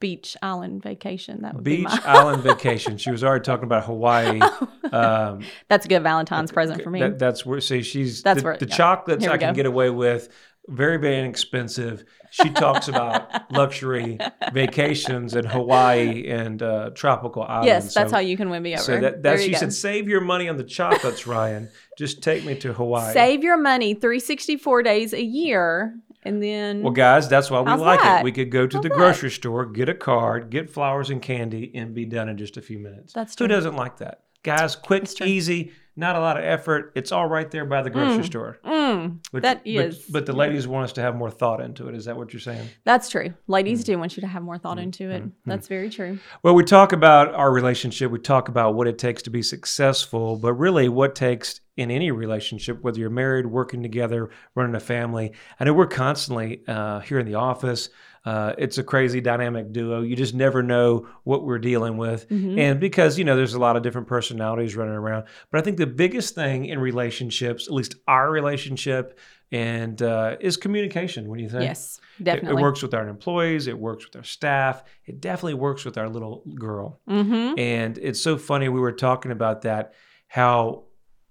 beach 0.06 0.36
island 0.40 0.84
vacation. 0.84 1.42
That 1.42 1.54
would 1.56 1.64
be 1.64 1.78
beach 1.78 1.88
my. 1.88 2.00
island 2.04 2.44
vacation. 2.44 2.96
She 2.96 3.10
was 3.10 3.24
already 3.24 3.42
talking 3.42 3.64
about 3.64 3.84
Hawaii. 3.84 4.40
Um, 4.92 5.40
That's 5.68 5.84
a 5.84 5.88
good 5.88 6.04
Valentine's 6.04 6.52
present 6.52 6.80
for 6.80 6.90
me. 6.90 7.00
That, 7.00 7.18
that's 7.18 7.44
where 7.44 7.60
see 7.60 7.82
she's 7.82 8.22
That's 8.22 8.40
the, 8.40 8.44
where- 8.44 8.56
the 8.56 8.66
chocolates 8.66 9.26
I 9.26 9.36
can 9.36 9.52
go. 9.52 9.56
get 9.56 9.66
away 9.66 9.90
with. 9.90 10.28
Very 10.68 10.96
very 10.96 11.18
inexpensive. 11.18 12.04
She 12.30 12.50
talks 12.50 12.86
about 12.86 13.28
luxury 13.52 14.18
vacations 14.52 15.34
in 15.34 15.44
Hawaii 15.44 16.28
and 16.28 16.62
uh, 16.62 16.90
tropical 16.94 17.42
islands. 17.42 17.66
yes, 17.66 17.94
that's 17.94 18.10
so, 18.10 18.16
how 18.16 18.20
you 18.20 18.36
can 18.36 18.48
win 18.48 18.62
me 18.62 18.74
over. 18.74 18.82
So 18.82 19.00
that, 19.00 19.24
that's 19.24 19.40
you 19.42 19.46
she 19.48 19.52
go. 19.54 19.58
said. 19.58 19.72
Save 19.72 20.08
your 20.08 20.20
money 20.20 20.48
on 20.48 20.56
the 20.56 20.64
chocolates, 20.64 21.26
Ryan. 21.26 21.68
Just 21.98 22.22
take 22.22 22.44
me 22.44 22.54
to 22.60 22.72
Hawaii. 22.72 23.12
Save 23.12 23.42
your 23.42 23.56
money 23.56 23.94
364 23.94 24.82
days 24.84 25.12
a 25.12 25.22
year, 25.22 25.96
and 26.26 26.42
then 26.42 26.82
Well, 26.82 26.92
guys, 26.92 27.28
that's 27.28 27.50
why 27.50 27.60
we 27.60 27.72
like 27.72 28.00
that? 28.00 28.20
it. 28.20 28.24
We 28.24 28.32
could 28.32 28.50
go 28.50 28.66
to 28.66 28.76
How's 28.76 28.82
the 28.82 28.88
that? 28.90 28.94
grocery 28.98 29.30
store, 29.30 29.64
get 29.66 29.88
a 29.88 29.94
card, 29.94 30.50
get 30.50 30.68
flowers 30.70 31.10
and 31.10 31.22
candy, 31.22 31.70
and 31.74 31.94
be 31.94 32.04
done 32.04 32.28
in 32.28 32.36
just 32.36 32.56
a 32.56 32.62
few 32.62 32.78
minutes. 32.78 33.12
That's 33.12 33.34
true. 33.34 33.44
Who 33.46 33.48
doesn't 33.48 33.76
like 33.76 33.98
that? 33.98 34.22
Guys, 34.42 34.76
quick, 34.76 35.08
easy, 35.22 35.72
not 35.96 36.14
a 36.14 36.20
lot 36.20 36.36
of 36.36 36.44
effort. 36.44 36.92
It's 36.94 37.10
all 37.10 37.26
right 37.26 37.50
there 37.50 37.64
by 37.64 37.82
the 37.82 37.90
grocery 37.90 38.22
Mm. 38.22 38.26
store. 38.26 38.58
Mm, 38.64 39.18
But, 39.32 39.42
That 39.42 39.62
but- 39.64 39.94
But, 40.12 40.26
the 40.26 40.32
ladies 40.34 40.68
want 40.68 40.84
us 40.84 40.92
to 40.92 41.00
have 41.00 41.16
more 41.16 41.30
thought 41.32 41.60
into 41.60 41.88
it. 41.88 41.94
Is 41.96 42.04
that 42.04 42.16
what 42.16 42.32
you're 42.32 42.38
saying? 42.40 42.68
that's 42.84 43.08
true. 43.08 43.34
Ladies 43.48 43.80
Hmm. 43.80 43.92
do 43.92 43.98
want 43.98 44.16
you 44.16 44.20
to 44.20 44.26
have 44.28 44.42
more 44.44 44.56
thought 44.58 44.78
into 44.78 45.10
it. 45.10 45.24
That's 45.46 45.66
very 45.66 45.90
true. 45.90 46.18
Well, 46.44 46.54
we 46.54 46.62
talk 46.62 46.92
about 46.92 47.34
our 47.34 47.50
relationship. 47.50 48.10
We 48.12 48.20
talk 48.20 48.48
about 48.48 48.74
what 48.74 48.86
it 48.86 48.98
takes 48.98 49.22
to 49.22 49.30
be 49.30 49.42
successful, 49.42 50.36
but 50.36 50.52
really 50.54 50.88
what 50.88 51.14
takes 51.16 51.60
in 51.76 51.90
any 51.90 52.10
relationship, 52.10 52.82
whether 52.82 52.98
you're 52.98 53.10
married, 53.10 53.46
working 53.46 53.82
together, 53.82 54.30
running 54.54 54.74
a 54.74 54.80
family. 54.80 55.32
I 55.60 55.64
know 55.64 55.74
we're 55.74 55.86
constantly 55.86 56.62
uh, 56.66 57.00
here 57.00 57.18
in 57.18 57.26
the 57.26 57.34
office. 57.34 57.90
Uh, 58.24 58.54
it's 58.58 58.76
a 58.78 58.82
crazy 58.82 59.20
dynamic 59.20 59.72
duo. 59.72 60.00
You 60.02 60.16
just 60.16 60.34
never 60.34 60.60
know 60.62 61.06
what 61.22 61.44
we're 61.44 61.60
dealing 61.60 61.96
with. 61.96 62.28
Mhm. 62.28 62.58
And 62.58 62.80
because, 62.80 63.18
you 63.18 63.24
know, 63.24 63.36
there's 63.36 63.54
a 63.54 63.58
lot 63.60 63.76
of 63.76 63.82
different 63.84 64.08
personalities 64.08 64.74
running 64.74 64.94
around. 64.94 65.26
But 65.52 65.60
I 65.60 65.62
think 65.62 65.76
the 65.76 65.86
biggest 65.86 66.34
thing 66.34 66.64
in 66.66 66.80
relationships, 66.80 67.68
at 67.68 67.72
least 67.74 67.94
our 68.08 68.28
relationship, 68.30 69.18
and 69.52 70.02
uh, 70.02 70.38
is 70.40 70.56
communication. 70.56 71.28
What 71.28 71.36
do 71.36 71.44
you 71.44 71.48
think? 71.50 71.62
Yes, 71.64 72.00
It- 72.18 72.24
definitely. 72.24 72.60
It, 72.60 72.64
works 72.64 72.82
with 72.82 72.94
our 72.94 73.06
employees. 73.06 73.68
It 73.68 73.78
works 73.78 74.04
with 74.04 74.16
our 74.16 74.24
staff. 74.24 74.82
It 75.04 75.20
definitely 75.20 75.54
works 75.54 75.84
with 75.84 75.96
our 75.96 76.08
little 76.08 76.42
girl. 76.56 77.00
Mm-hmm. 77.08 77.56
And 77.60 77.96
it's 77.98 78.20
so 78.20 78.38
funny. 78.38 78.68
We 78.68 78.80
were 78.80 78.90
talking 78.92 79.30
about 79.30 79.62
that, 79.62 79.92
how 80.26 80.85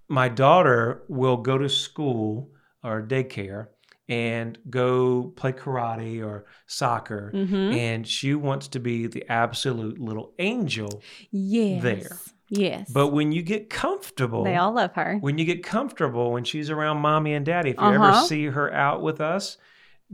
my 0.08 0.30
daughter 0.30 1.04
will 1.08 1.38
go 1.38 1.58
to 1.58 1.70
school 1.70 2.50
or 2.84 3.02
daycare, 3.02 3.68
and 4.08 4.58
go 4.70 5.34
play 5.36 5.52
karate 5.52 6.24
or 6.24 6.46
soccer. 6.68 7.32
Mhm. 7.34 7.76
And 7.76 8.08
she 8.08 8.36
wants 8.36 8.68
to 8.70 8.80
be 8.80 9.08
the 9.08 9.26
absolute 9.30 10.00
little 10.00 10.34
angel. 10.38 11.02
Yes. 11.32 11.82
there. 11.82 12.18
Yes. 12.50 12.92
But 12.94 13.08
when 13.08 13.32
you 13.32 13.42
get 13.42 13.72
comfortable, 13.72 14.44
they 14.44 14.56
all 14.56 14.72
love 14.74 14.94
her. 14.94 15.18
when 15.22 15.40
you 15.40 15.46
get 15.46 15.64
comfortable 15.64 16.32
when 16.32 16.44
she's 16.44 16.70
around 16.70 16.98
mommy 16.98 17.34
and 17.34 17.44
daddy, 17.44 17.72
if 17.72 17.78
you 17.82 17.84
ever 17.88 18.04
Uh-huh. 18.04 18.22
see 18.26 18.46
her 18.46 18.72
out 18.72 19.02
with 19.02 19.20
us, 19.20 19.58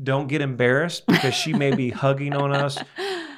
don't 0.02 0.28
get 0.28 0.40
embarrassed 0.40 1.06
because 1.08 1.34
she 1.34 1.52
may 1.52 1.76
be 1.76 1.90
hugging 1.90 2.34
on 2.34 2.54
us. 2.54 2.78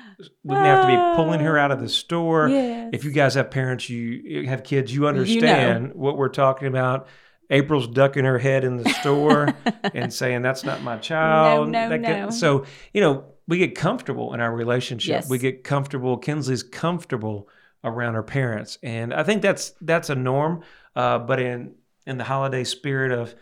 We 0.43 0.55
have 0.55 0.81
to 0.83 0.87
be 0.87 1.15
pulling 1.15 1.39
her 1.41 1.57
out 1.57 1.71
of 1.71 1.79
the 1.79 1.89
store. 1.89 2.47
Yes. 2.49 2.89
If 2.93 3.03
you 3.05 3.11
guys 3.11 3.35
have 3.35 3.51
parents, 3.51 3.89
you 3.89 3.99
you 3.99 4.47
have 4.47 4.63
kids, 4.63 4.93
you 4.93 5.07
understand 5.07 5.93
what 5.93 6.17
we're 6.17 6.29
talking 6.29 6.67
about. 6.67 7.07
April's 7.49 7.87
ducking 7.87 8.25
her 8.25 8.39
head 8.39 8.63
in 8.63 8.77
the 8.77 8.89
store 8.89 9.53
and 9.93 10.11
saying, 10.13 10.41
"That's 10.41 10.63
not 10.63 10.81
my 10.81 10.97
child." 10.97 11.69
no, 11.69 11.89
That 11.89 12.01
no. 12.01 12.29
so 12.29 12.65
you 12.93 13.01
know, 13.01 13.25
we 13.47 13.57
get 13.57 13.75
comfortable 13.75 14.33
in 14.33 14.39
our 14.39 14.53
relationship. 14.53 15.09
Yes. 15.09 15.29
We 15.29 15.37
get 15.37 15.63
comfortable. 15.63 16.17
Kinsley's 16.17 16.63
comfortable 16.63 17.49
around 17.83 18.13
her 18.13 18.23
parents, 18.23 18.77
and 18.81 19.13
I 19.13 19.23
think 19.23 19.41
that's 19.41 19.73
that's 19.81 20.09
a 20.09 20.15
norm. 20.15 20.63
Uh, 20.95 21.19
but 21.19 21.39
in 21.39 21.75
in 22.07 22.17
the 22.17 22.23
holiday 22.23 22.63
spirit 22.63 23.11
of 23.11 23.35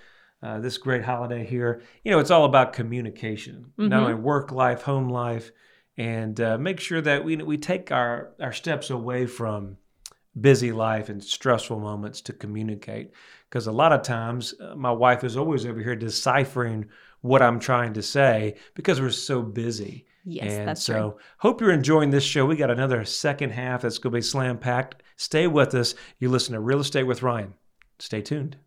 uh, 0.43 0.59
this 0.59 0.77
great 0.79 1.03
holiday 1.03 1.45
here, 1.45 1.81
you 2.03 2.11
know, 2.11 2.19
it's 2.19 2.31
all 2.31 2.45
about 2.45 2.73
communication, 2.73 3.71
not 3.77 3.91
Mhm. 3.99 4.01
only 4.03 4.13
work 4.15 4.51
life, 4.51 4.81
home 4.81 5.07
life, 5.09 5.51
and 6.01 6.41
uh, 6.41 6.58
make 6.58 6.79
sure 6.79 7.00
that 7.00 7.24
we 7.24 7.36
we 7.36 7.58
take 7.58 7.91
our 7.91 8.31
our 8.39 8.53
steps 8.53 8.89
away 8.89 9.27
from 9.27 9.77
busy 10.39 10.72
life 10.72 11.10
and 11.10 11.24
stressful 11.24 11.79
moments 11.79 12.22
to 12.22 12.34
communicate. 12.34 13.12
Because 13.48 13.67
a 13.67 13.72
lot 13.72 13.91
of 13.91 14.01
times, 14.01 14.55
uh, 14.60 14.75
my 14.75 14.91
wife 14.91 15.24
is 15.24 15.38
always 15.38 15.63
over 15.63 15.79
here 15.79 15.96
deciphering 15.96 16.89
what 17.22 17.43
I'm 17.43 17.60
trying 17.60 17.93
to 17.93 18.01
say 18.01 18.55
because 18.74 19.00
we're 19.00 19.12
so 19.12 19.43
busy. 19.43 20.08
yes, 20.24 20.53
and 20.53 20.67
that's 20.67 20.84
so, 20.84 20.93
true. 20.93 21.17
hope 21.38 21.62
you're 21.62 21.72
enjoying 21.72 22.10
this 22.10 22.24
show. 22.24 22.48
We 22.48 22.55
got 22.55 22.72
another 22.72 23.05
second 23.05 23.51
half 23.51 23.84
that's 23.84 24.00
going 24.00 24.12
to 24.13 24.17
be 24.17 24.22
slam 24.24 24.58
packed. 24.58 25.03
Stay 25.17 25.46
with 25.46 25.75
us. 25.75 25.93
You 26.17 26.29
listen 26.29 26.53
to 26.53 26.62
Real 26.62 26.79
Estate 26.79 27.03
with 27.03 27.22
Ryan. 27.22 27.53
Stay 28.00 28.22
tuned. 28.22 28.58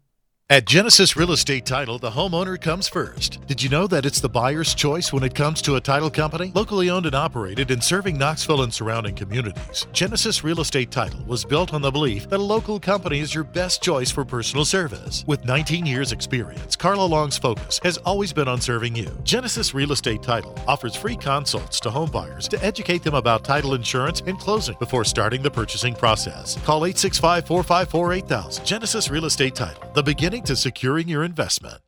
At 0.51 0.67
Genesis 0.67 1.17
Real 1.17 1.33
Estate 1.33 1.65
Title, 1.65 1.99
the 1.99 2.11
homeowner 2.11 2.61
comes 2.61 2.87
first. 2.87 3.41
Did 3.47 3.63
you 3.63 3.71
know 3.71 3.87
that 3.87 4.05
it's 4.05 4.21
the 4.21 4.29
buyer's 4.29 4.75
choice 4.75 5.11
when 5.11 5.23
it 5.23 5.35
comes 5.35 5.63
to 5.63 5.77
a 5.77 5.81
title 5.81 6.11
company? 6.11 6.53
Locally 6.55 6.91
owned 6.91 7.07
and 7.07 7.15
operated 7.15 7.71
and 7.71 7.83
serving 7.83 8.19
Knoxville 8.19 8.61
and 8.61 8.73
surrounding 8.73 9.15
communities, 9.15 9.87
Genesis 9.95 10.45
Real 10.45 10.61
Estate 10.61 10.91
Title 10.91 11.25
was 11.27 11.47
built 11.47 11.73
on 11.73 11.81
the 11.81 11.91
belief 11.91 12.29
that 12.29 12.41
a 12.41 12.43
local 12.43 12.79
company 12.79 13.21
is 13.21 13.35
your 13.35 13.45
best 13.45 13.83
choice 13.83 14.11
for 14.11 14.23
personal 14.23 14.67
service. 14.67 15.25
With 15.27 15.47
19 15.47 15.87
years' 15.87 16.13
experience, 16.13 16.77
Carla 16.77 17.07
Long's 17.07 17.39
focus 17.39 17.81
has 17.83 17.97
always 18.05 18.35
been 18.35 18.47
on 18.47 18.61
serving 18.61 18.95
you. 18.95 19.17
Genesis 19.25 19.73
Real 19.73 19.93
Estate 19.93 20.23
Title 20.23 20.55
offers 20.69 20.95
free 20.95 21.17
consults 21.17 21.81
to 21.81 21.91
home 21.91 22.11
buyers 22.11 22.49
to 22.49 22.63
educate 22.63 23.03
them 23.03 23.15
about 23.15 23.45
title 23.45 23.73
insurance 23.73 24.21
and 24.27 24.39
closing 24.39 24.77
before 24.79 25.07
starting 25.07 25.41
the 25.41 25.51
purchasing 25.51 25.95
process. 25.95 26.59
Call 26.67 26.85
865 26.85 27.47
454 27.47 28.13
8000. 28.13 28.67
Genesis 28.67 29.09
Real 29.09 29.25
Estate 29.25 29.55
Title, 29.55 29.84
the 29.95 30.03
beginning 30.03 30.43
to 30.43 30.57
securing 30.57 31.09
your 31.09 31.23
investment. 31.23 31.79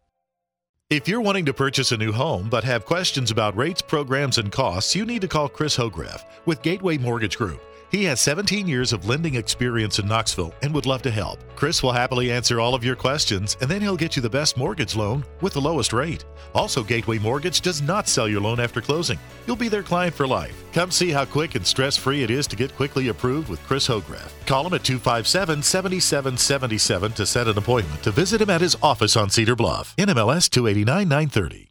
If 0.89 1.09
you're 1.09 1.21
wanting 1.21 1.47
to 1.47 1.53
purchase 1.53 1.91
a 1.91 1.97
new 1.97 2.13
home 2.13 2.49
but 2.49 2.63
have 2.63 2.85
questions 2.85 3.33
about 3.33 3.57
rates, 3.57 3.83
programs, 3.83 4.39
and 4.39 4.53
costs, 4.53 4.95
you 4.95 5.05
need 5.05 5.23
to 5.23 5.29
call 5.29 5.49
Chris 5.49 5.77
Hograff 5.77 6.23
with 6.47 6.63
Gateway 6.63 6.99
Mortgage 6.99 7.37
Group. 7.37 7.61
He 7.90 8.05
has 8.05 8.21
17 8.21 8.66
years 8.66 8.93
of 8.93 9.09
lending 9.09 9.37
experience 9.37 9.99
in 9.99 10.09
Knoxville 10.09 10.52
and 10.62 10.75
would 10.75 10.87
love 10.87 11.02
to 11.02 11.11
help. 11.11 11.38
Chris 11.55 11.83
will 11.83 11.93
happily 11.93 12.33
answer 12.33 12.61
all 12.61 12.75
of 12.75 12.85
your 12.85 12.97
questions 12.97 13.57
and 13.61 13.71
then 13.71 13.81
he'll 13.81 13.97
get 13.97 14.16
you 14.16 14.23
the 14.23 14.28
best 14.28 14.57
mortgage 14.57 14.97
loan 14.97 15.25
with 15.40 15.52
the 15.52 15.61
lowest 15.61 15.93
rate. 15.93 16.25
Also, 16.55 16.83
Gateway 16.83 17.19
Mortgage 17.19 17.61
does 17.61 17.83
not 17.83 18.09
sell 18.09 18.28
your 18.28 18.40
loan 18.40 18.61
after 18.61 18.81
closing. 18.81 19.19
You'll 19.47 19.57
be 19.57 19.69
their 19.69 19.83
client 19.83 20.14
for 20.14 20.26
life. 20.26 20.64
Come 20.73 20.90
see 20.90 21.11
how 21.11 21.25
quick 21.25 21.55
and 21.55 21.66
stress 21.66 21.97
free 21.97 22.23
it 22.23 22.31
is 22.31 22.47
to 22.49 22.57
get 22.57 22.75
quickly 22.76 23.09
approved 23.09 23.49
with 23.49 23.62
Chris 23.64 23.87
Hograff. 23.87 24.33
Call 24.47 24.66
him 24.66 24.75
at 24.75 24.85
257 24.85 25.62
7777 25.62 27.12
to 27.12 27.26
set 27.26 27.49
an 27.49 27.59
appointment 27.59 28.02
to 28.02 28.11
visit 28.11 28.40
him 28.40 28.50
at 28.50 28.61
his 28.61 28.76
office 28.83 29.16
on 29.16 29.31
Cedar 29.31 29.57
Bluff. 29.57 29.95
NMLS 29.97 30.50
289 30.50 31.09
930. 31.09 31.71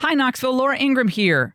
Hi, 0.00 0.14
Knoxville. 0.14 0.56
Laura 0.56 0.76
Ingraham 0.76 1.08
here. 1.08 1.54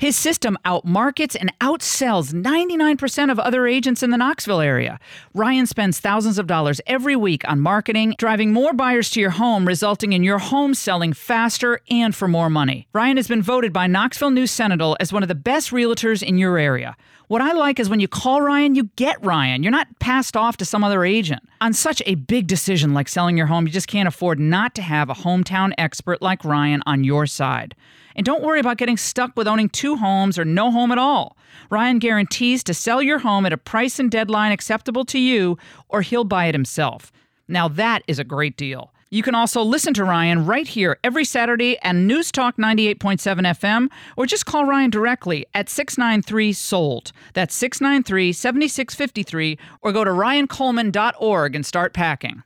His 0.00 0.16
system 0.16 0.56
outmarkets 0.64 1.36
and 1.38 1.52
outsells 1.58 2.32
99% 2.32 3.30
of 3.30 3.38
other 3.38 3.66
agents 3.66 4.02
in 4.02 4.08
the 4.08 4.16
Knoxville 4.16 4.62
area. 4.62 4.98
Ryan 5.34 5.66
spends 5.66 6.00
thousands 6.00 6.38
of 6.38 6.46
dollars 6.46 6.80
every 6.86 7.16
week 7.16 7.46
on 7.46 7.60
marketing, 7.60 8.14
driving 8.16 8.50
more 8.50 8.72
buyers 8.72 9.10
to 9.10 9.20
your 9.20 9.28
home, 9.28 9.68
resulting 9.68 10.14
in 10.14 10.24
your 10.24 10.38
home 10.38 10.72
selling 10.72 11.12
faster 11.12 11.80
and 11.90 12.16
for 12.16 12.28
more 12.28 12.48
money. 12.48 12.88
Ryan 12.94 13.18
has 13.18 13.28
been 13.28 13.42
voted 13.42 13.74
by 13.74 13.86
Knoxville 13.86 14.30
News 14.30 14.50
Sentinel 14.50 14.96
as 15.00 15.12
one 15.12 15.22
of 15.22 15.28
the 15.28 15.34
best 15.34 15.70
realtors 15.70 16.22
in 16.22 16.38
your 16.38 16.56
area. 16.56 16.96
What 17.30 17.40
I 17.40 17.52
like 17.52 17.78
is 17.78 17.88
when 17.88 18.00
you 18.00 18.08
call 18.08 18.42
Ryan, 18.42 18.74
you 18.74 18.90
get 18.96 19.24
Ryan. 19.24 19.62
You're 19.62 19.70
not 19.70 20.00
passed 20.00 20.36
off 20.36 20.56
to 20.56 20.64
some 20.64 20.82
other 20.82 21.04
agent. 21.04 21.40
On 21.60 21.72
such 21.72 22.02
a 22.04 22.16
big 22.16 22.48
decision 22.48 22.92
like 22.92 23.06
selling 23.06 23.36
your 23.36 23.46
home, 23.46 23.68
you 23.68 23.72
just 23.72 23.86
can't 23.86 24.08
afford 24.08 24.40
not 24.40 24.74
to 24.74 24.82
have 24.82 25.08
a 25.08 25.14
hometown 25.14 25.72
expert 25.78 26.20
like 26.20 26.44
Ryan 26.44 26.82
on 26.86 27.04
your 27.04 27.26
side. 27.28 27.76
And 28.16 28.26
don't 28.26 28.42
worry 28.42 28.58
about 28.58 28.78
getting 28.78 28.96
stuck 28.96 29.36
with 29.36 29.46
owning 29.46 29.68
two 29.68 29.94
homes 29.94 30.40
or 30.40 30.44
no 30.44 30.72
home 30.72 30.90
at 30.90 30.98
all. 30.98 31.36
Ryan 31.70 32.00
guarantees 32.00 32.64
to 32.64 32.74
sell 32.74 33.00
your 33.00 33.20
home 33.20 33.46
at 33.46 33.52
a 33.52 33.56
price 33.56 34.00
and 34.00 34.10
deadline 34.10 34.50
acceptable 34.50 35.04
to 35.04 35.20
you, 35.20 35.56
or 35.88 36.02
he'll 36.02 36.24
buy 36.24 36.46
it 36.46 36.54
himself. 36.56 37.12
Now 37.46 37.68
that 37.68 38.02
is 38.08 38.18
a 38.18 38.24
great 38.24 38.56
deal. 38.56 38.92
You 39.12 39.24
can 39.24 39.34
also 39.34 39.60
listen 39.62 39.92
to 39.94 40.04
Ryan 40.04 40.46
right 40.46 40.68
here 40.68 40.96
every 41.02 41.24
Saturday 41.24 41.76
at 41.82 41.96
News 41.96 42.30
Talk 42.30 42.56
98.7 42.56 43.40
FM, 43.40 43.88
or 44.16 44.24
just 44.24 44.46
call 44.46 44.64
Ryan 44.64 44.88
directly 44.88 45.46
at 45.52 45.68
693 45.68 46.52
SOLD. 46.52 47.10
That's 47.34 47.52
693 47.56 48.32
7653, 48.32 49.58
or 49.82 49.90
go 49.90 50.04
to 50.04 50.12
ryancoleman.org 50.12 51.56
and 51.56 51.66
start 51.66 51.92
packing. 51.92 52.44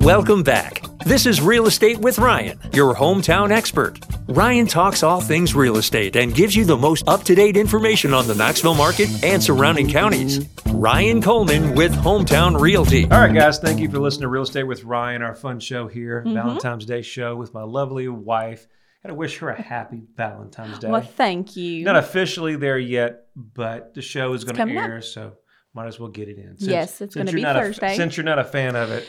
Welcome 0.00 0.44
back. 0.44 0.91
This 1.04 1.26
is 1.26 1.40
Real 1.40 1.66
Estate 1.66 1.98
with 1.98 2.20
Ryan, 2.20 2.60
your 2.72 2.94
hometown 2.94 3.50
expert. 3.50 3.98
Ryan 4.28 4.68
talks 4.68 5.02
all 5.02 5.20
things 5.20 5.52
real 5.52 5.76
estate 5.76 6.14
and 6.14 6.32
gives 6.32 6.54
you 6.54 6.64
the 6.64 6.76
most 6.76 7.08
up 7.08 7.24
to 7.24 7.34
date 7.34 7.56
information 7.56 8.14
on 8.14 8.28
the 8.28 8.36
Knoxville 8.36 8.74
market 8.74 9.24
and 9.24 9.42
surrounding 9.42 9.88
counties. 9.88 10.46
Ryan 10.68 11.20
Coleman 11.20 11.74
with 11.74 11.92
Hometown 11.92 12.60
Realty. 12.60 13.04
All 13.10 13.18
right, 13.18 13.34
guys, 13.34 13.58
thank 13.58 13.80
you 13.80 13.90
for 13.90 13.98
listening 13.98 14.22
to 14.22 14.28
Real 14.28 14.44
Estate 14.44 14.62
with 14.62 14.84
Ryan, 14.84 15.22
our 15.22 15.34
fun 15.34 15.58
show 15.58 15.88
here, 15.88 16.22
mm-hmm. 16.24 16.34
Valentine's 16.34 16.86
Day 16.86 17.02
show 17.02 17.34
with 17.34 17.52
my 17.52 17.64
lovely 17.64 18.06
wife. 18.06 18.68
Gotta 19.02 19.14
wish 19.14 19.38
her 19.38 19.48
a 19.48 19.60
happy 19.60 20.04
Valentine's 20.16 20.78
Day. 20.78 20.88
Well, 20.88 21.00
thank 21.00 21.56
you. 21.56 21.84
Not 21.84 21.96
officially 21.96 22.54
there 22.54 22.78
yet, 22.78 23.26
but 23.34 23.94
the 23.94 24.02
show 24.02 24.34
is 24.34 24.44
going 24.44 24.54
to 24.54 24.60
coming 24.62 24.78
up. 24.78 24.88
air, 24.88 25.02
so 25.02 25.32
might 25.74 25.88
as 25.88 25.98
well 25.98 26.10
get 26.10 26.28
it 26.28 26.38
in. 26.38 26.54
Yes, 26.58 27.00
it's 27.00 27.16
gonna 27.16 27.32
you're 27.32 27.38
be 27.38 27.42
not 27.42 27.56
a- 27.56 27.60
Thursday. 27.60 27.96
since 27.96 28.16
you're 28.16 28.24
not 28.24 28.38
a 28.38 28.44
fan 28.44 28.76
of 28.76 28.92
it, 28.92 29.00
this 29.00 29.08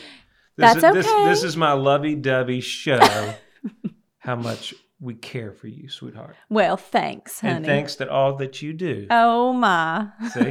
That's 0.56 0.76
is, 0.76 0.82
this, 0.82 1.06
okay. 1.06 1.24
this 1.24 1.42
is 1.42 1.56
my 1.56 1.72
lovey-dovey 1.72 2.60
show. 2.60 2.98
how 4.18 4.36
much 4.36 4.74
we 5.00 5.14
care 5.14 5.52
for 5.52 5.68
you, 5.68 5.88
sweetheart, 5.88 6.34
well, 6.48 6.76
thanks, 6.76 7.40
honey. 7.40 7.56
and 7.56 7.66
thanks 7.66 7.96
to 7.96 8.10
all 8.10 8.36
that 8.36 8.62
you 8.62 8.72
do. 8.72 9.06
Oh 9.10 9.52
my. 9.52 10.08
See, 10.32 10.50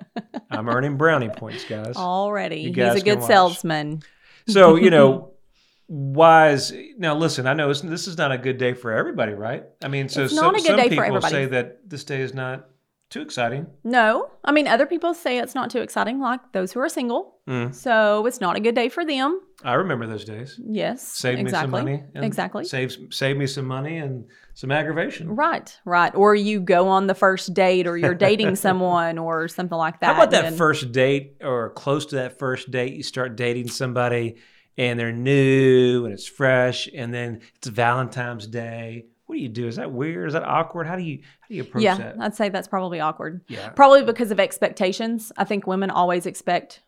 I'm 0.50 0.68
earning 0.68 0.96
brownie 0.96 1.28
points, 1.28 1.64
guys. 1.64 1.96
Already. 1.96 2.62
You 2.62 2.72
He's 2.72 3.02
a 3.02 3.04
good 3.04 3.22
salesman. 3.22 4.02
So 4.48 4.76
you 4.76 4.90
know, 4.90 5.32
wise. 5.88 6.72
Now 6.96 7.14
listen, 7.14 7.46
I 7.46 7.52
know 7.52 7.72
this 7.72 8.08
is 8.08 8.16
not 8.16 8.32
a 8.32 8.38
good 8.38 8.56
day 8.56 8.72
for 8.72 8.92
everybody, 8.92 9.32
right? 9.32 9.64
I 9.84 9.88
mean, 9.88 10.08
so 10.08 10.24
It's 10.24 10.34
some, 10.34 10.46
not 10.46 10.54
a 10.54 10.58
good 10.58 10.66
some 10.66 10.76
day 10.76 10.82
for 10.84 10.90
people 10.90 11.04
everybody. 11.04 11.34
say 11.34 11.46
that 11.46 11.88
this 11.88 12.04
day 12.04 12.22
is 12.22 12.32
not 12.32 12.69
too 13.10 13.20
exciting. 13.20 13.66
No. 13.82 14.30
I 14.44 14.52
mean, 14.52 14.68
other 14.68 14.86
people 14.86 15.14
say 15.14 15.38
it's 15.38 15.54
not 15.54 15.68
too 15.68 15.80
exciting, 15.80 16.20
like 16.20 16.40
those 16.52 16.72
who 16.72 16.80
are 16.80 16.88
single. 16.88 17.34
Mm. 17.48 17.74
So 17.74 18.24
it's 18.24 18.40
not 18.40 18.56
a 18.56 18.60
good 18.60 18.76
day 18.76 18.88
for 18.88 19.04
them. 19.04 19.40
I 19.64 19.74
remember 19.74 20.06
those 20.06 20.24
days. 20.24 20.58
Yes. 20.64 21.02
Save 21.02 21.40
exactly. 21.40 21.82
me 21.82 21.96
some 21.96 22.02
money. 22.12 22.26
Exactly. 22.26 22.64
Save 22.64 22.96
save 23.10 23.36
me 23.36 23.46
some 23.46 23.66
money 23.66 23.98
and 23.98 24.24
some 24.54 24.70
aggravation. 24.70 25.34
Right, 25.34 25.76
right. 25.84 26.14
Or 26.14 26.34
you 26.34 26.60
go 26.60 26.88
on 26.88 27.08
the 27.08 27.14
first 27.14 27.52
date 27.52 27.86
or 27.86 27.98
you're 27.98 28.14
dating 28.14 28.56
someone 28.66 29.18
or 29.18 29.48
something 29.48 29.76
like 29.76 30.00
that. 30.00 30.06
How 30.06 30.14
about 30.14 30.30
that 30.30 30.44
and- 30.46 30.56
first 30.56 30.92
date 30.92 31.36
or 31.42 31.70
close 31.70 32.06
to 32.06 32.16
that 32.16 32.38
first 32.38 32.70
date? 32.70 32.94
You 32.94 33.02
start 33.02 33.36
dating 33.36 33.68
somebody 33.68 34.36
and 34.78 34.98
they're 34.98 35.12
new 35.12 36.04
and 36.04 36.14
it's 36.14 36.26
fresh, 36.26 36.88
and 36.94 37.12
then 37.12 37.40
it's 37.56 37.66
Valentine's 37.66 38.46
Day. 38.46 39.06
What 39.30 39.36
do 39.36 39.42
you 39.42 39.48
do? 39.48 39.66
Is 39.68 39.76
that 39.76 39.92
weird? 39.92 40.26
Is 40.26 40.32
that 40.32 40.42
awkward? 40.42 40.86
How 40.88 40.96
do 40.96 41.02
you 41.02 41.20
how 41.40 41.46
do 41.48 41.54
you 41.54 41.62
approach 41.62 41.84
Yeah, 41.84 41.96
that? 41.96 42.16
I'd 42.20 42.34
say 42.34 42.48
that's 42.48 42.66
probably 42.68 42.98
awkward. 42.98 43.42
Yeah. 43.48 43.68
Probably 43.70 44.02
because 44.04 44.30
of 44.32 44.40
expectations. 44.40 45.30
I 45.38 45.44
think 45.44 45.66
women 45.66 45.88
always 45.90 46.26
expect 46.26 46.82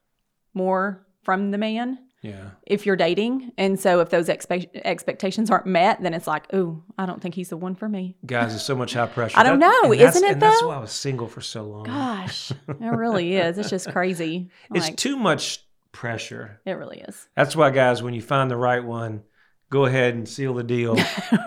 more 0.54 1.06
from 1.22 1.50
the 1.52 1.58
man. 1.58 1.98
Yeah. 2.24 2.50
if 2.68 2.86
you're 2.86 2.94
dating. 2.94 3.50
And 3.58 3.80
so 3.80 3.98
if 3.98 4.10
those 4.10 4.28
expe- 4.28 4.68
expectations 4.84 5.50
aren't 5.50 5.66
met, 5.66 6.00
then 6.00 6.14
it's 6.14 6.28
like, 6.28 6.46
oh, 6.52 6.80
I 6.96 7.04
don't 7.04 7.20
think 7.20 7.34
he's 7.34 7.48
the 7.48 7.56
one 7.56 7.74
for 7.74 7.88
me. 7.88 8.16
Guys, 8.24 8.50
there's 8.50 8.62
so 8.64 8.76
much 8.76 8.94
high 8.94 9.06
pressure. 9.18 9.36
I 9.36 9.42
don't 9.42 9.58
That- 9.58 9.80
know, 9.82 9.92
isn't 9.92 10.22
it, 10.24 10.32
And 10.34 10.40
that's 10.42 10.62
why 10.62 10.76
I 10.76 10.78
was 10.78 10.92
single 10.92 11.26
for 11.26 11.40
so 11.40 11.64
long. 11.64 11.82
Gosh, 11.82 12.52
it 12.52 12.56
really 12.80 13.34
is. 13.34 13.58
It's 13.58 13.70
just 13.70 13.90
crazy. 13.90 14.50
it's 14.72 14.86
Like, 14.86 14.96
too 14.96 15.16
much 15.16 15.64
pressure. 15.90 16.60
it 16.64 16.74
really 16.74 17.00
is. 17.00 17.26
That's 17.34 17.56
why, 17.56 17.70
guys, 17.70 18.04
when 18.04 18.14
you 18.14 18.22
find 18.22 18.48
the 18.48 18.56
right 18.56 18.84
one, 18.84 19.24
go 19.72 19.86
ahead 19.86 20.14
and 20.14 20.28
seal 20.28 20.54
the 20.54 20.62
deal, 20.62 20.94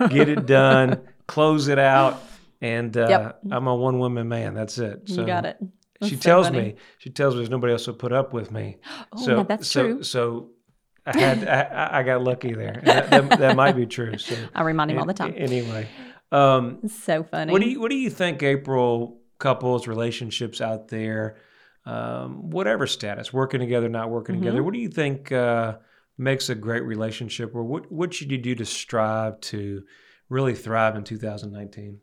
get 0.09 0.27
it 0.27 0.47
done, 0.47 0.99
close 1.27 1.67
it 1.67 1.79
out, 1.79 2.21
and 2.59 2.97
uh, 2.97 3.07
Yep. 3.07 3.39
I'm 3.51 3.67
a 3.67 3.75
one 3.75 3.99
woman 3.99 4.27
man. 4.27 4.55
That's 4.55 4.77
it. 4.79 5.03
So 5.07 5.21
you 5.21 5.27
got 5.27 5.45
it. 5.45 5.57
She 6.03 6.15
That's 6.15 6.23
so 6.23 6.29
tells 6.29 6.47
funny. 6.47 6.59
me. 6.59 6.75
She 6.97 7.09
tells 7.11 7.35
me 7.35 7.39
there's 7.39 7.49
nobody 7.49 7.71
else 7.71 7.87
will 7.87 7.93
put 7.93 8.11
up 8.11 8.33
with 8.33 8.51
me. 8.51 8.77
Oh, 9.13 9.23
so 9.25 9.43
that's 9.43 9.69
so, 9.69 9.83
true. 9.83 10.03
So 10.03 10.49
I 11.05 11.17
had 11.17 11.47
I, 11.47 11.99
I 11.99 12.03
got 12.03 12.21
lucky 12.21 12.53
there. 12.53 12.81
That, 12.83 13.09
that, 13.11 13.39
that 13.39 13.55
might 13.55 13.75
be 13.75 13.85
true. 13.85 14.17
So 14.17 14.35
I 14.55 14.63
remind 14.63 14.91
him 14.91 14.97
all 14.99 15.05
the 15.05 15.13
time. 15.13 15.33
Anyway, 15.37 15.87
um, 16.31 16.79
so 16.87 17.23
funny. 17.23 17.51
what 17.53 17.61
do 17.61 17.69
you 17.69 17.79
what 17.79 17.91
do 17.91 17.97
you 17.97 18.09
think, 18.09 18.43
April? 18.43 19.21
Couples, 19.37 19.85
relationships 19.85 20.61
out 20.61 20.87
there, 20.87 21.35
um, 21.85 22.49
whatever 22.49 22.87
status, 22.87 23.33
working 23.33 23.59
together, 23.59 23.89
not 23.89 24.09
working 24.09 24.35
together. 24.35 24.57
Mm-hmm. 24.57 24.65
What 24.65 24.73
do 24.73 24.79
you 24.79 24.87
think 24.87 25.29
uh, 25.31 25.75
makes 26.17 26.49
a 26.49 26.55
great 26.55 26.83
relationship, 26.83 27.53
or 27.55 27.63
what 27.63 27.91
what 27.91 28.13
should 28.13 28.31
you 28.31 28.37
do 28.37 28.55
to 28.55 28.65
strive 28.65 29.39
to 29.41 29.83
really 30.29 30.55
thrive 30.55 30.95
in 30.95 31.03
2019? 31.03 31.99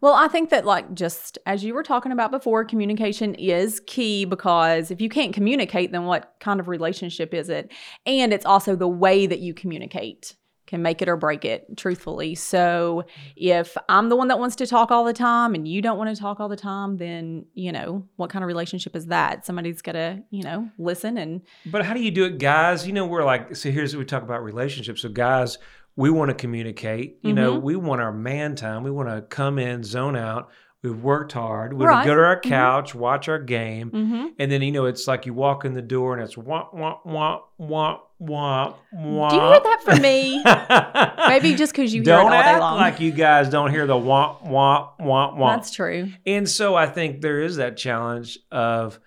Well, 0.00 0.14
I 0.14 0.28
think 0.28 0.50
that, 0.50 0.64
like, 0.64 0.94
just 0.94 1.38
as 1.44 1.62
you 1.62 1.74
were 1.74 1.82
talking 1.82 2.10
about 2.10 2.30
before, 2.30 2.64
communication 2.64 3.34
is 3.34 3.80
key 3.86 4.24
because 4.24 4.90
if 4.90 5.00
you 5.00 5.10
can't 5.10 5.34
communicate, 5.34 5.92
then 5.92 6.04
what 6.04 6.34
kind 6.40 6.58
of 6.58 6.68
relationship 6.68 7.34
is 7.34 7.50
it? 7.50 7.70
And 8.06 8.32
it's 8.32 8.46
also 8.46 8.76
the 8.76 8.88
way 8.88 9.26
that 9.26 9.40
you 9.40 9.52
communicate 9.52 10.36
can 10.68 10.82
make 10.82 11.02
it 11.02 11.08
or 11.08 11.16
break 11.16 11.44
it, 11.44 11.76
truthfully. 11.76 12.36
So 12.36 13.02
if 13.34 13.76
I'm 13.88 14.08
the 14.08 14.14
one 14.16 14.28
that 14.28 14.38
wants 14.38 14.54
to 14.56 14.66
talk 14.66 14.92
all 14.92 15.02
the 15.04 15.12
time 15.12 15.54
and 15.56 15.66
you 15.66 15.82
don't 15.82 15.98
want 15.98 16.14
to 16.14 16.20
talk 16.20 16.38
all 16.38 16.48
the 16.48 16.56
time, 16.56 16.98
then, 16.98 17.46
you 17.54 17.72
know, 17.72 18.06
what 18.16 18.30
kind 18.30 18.44
of 18.44 18.46
relationship 18.46 18.94
is 18.94 19.06
that? 19.06 19.44
Somebody's 19.44 19.82
got 19.82 19.92
to, 19.92 20.22
you 20.30 20.42
know, 20.44 20.68
listen 20.78 21.18
and 21.18 21.40
But 21.66 21.84
how 21.84 21.94
do 21.94 22.00
you 22.00 22.12
do 22.12 22.24
it, 22.26 22.38
guys? 22.38 22.86
You 22.86 22.92
know, 22.92 23.06
we're 23.06 23.24
like, 23.24 23.56
so 23.56 23.70
here's 23.70 23.94
what 23.96 23.98
we 24.00 24.04
talk 24.04 24.22
about 24.22 24.44
relationships. 24.44 25.02
So, 25.02 25.08
guys, 25.08 25.58
we 25.96 26.10
want 26.10 26.28
to 26.28 26.34
communicate. 26.34 27.18
You 27.22 27.32
know, 27.32 27.54
Mm-hmm. 27.54 27.64
we 27.64 27.74
want 27.76 28.00
our 28.00 28.12
man 28.12 28.54
time. 28.54 28.84
We 28.84 28.90
want 28.92 29.08
to 29.08 29.22
come 29.22 29.58
in, 29.58 29.82
zone 29.82 30.14
out. 30.16 30.50
We've 30.82 31.02
worked 31.02 31.32
hard. 31.32 31.72
We 31.72 31.86
Right. 31.86 32.06
go 32.06 32.14
to 32.14 32.20
our 32.22 32.36
Mhm. 32.38 32.42
couch, 32.42 32.94
watch 32.94 33.28
our 33.28 33.40
game, 33.40 33.90
mm-hmm. 33.90 34.26
and 34.38 34.52
then 34.52 34.62
you 34.62 34.70
know 34.70 34.84
it's 34.84 35.08
like 35.08 35.26
you 35.26 35.34
walk 35.34 35.64
in 35.64 35.72
the 35.74 35.82
door 35.82 36.14
and 36.14 36.22
it's 36.22 36.38
wah 36.38 36.68
wah 36.72 36.98
wah 37.04 37.40
wah 37.58 37.98
wah 38.18 38.74
wah. 38.92 39.28
Do 39.30 39.36
you 39.36 39.42
hear 39.42 39.60
that 39.60 39.80
from 39.84 40.02
me? 40.02 40.42
Maybe 41.28 41.54
just 41.56 41.72
because 41.72 41.94
you 41.94 42.02
hear 42.02 42.16
don't 42.16 42.32
it 42.32 42.36
all 42.36 42.42
day 42.54 42.58
long. 42.58 42.76
like 42.78 43.00
you 43.00 43.12
guys 43.12 43.48
don't 43.48 43.70
hear 43.70 43.86
the 43.86 43.96
wah 43.96 44.36
wah 44.44 44.90
wah 44.98 45.34
wah. 45.34 45.56
That's 45.56 45.70
true. 45.70 46.10
And 46.26 46.48
so 46.48 46.74
I 46.74 46.86
think 46.86 47.20
there 47.20 47.40
is 47.40 47.56
that 47.56 47.76
challenge 47.76 48.38
of 48.50 48.98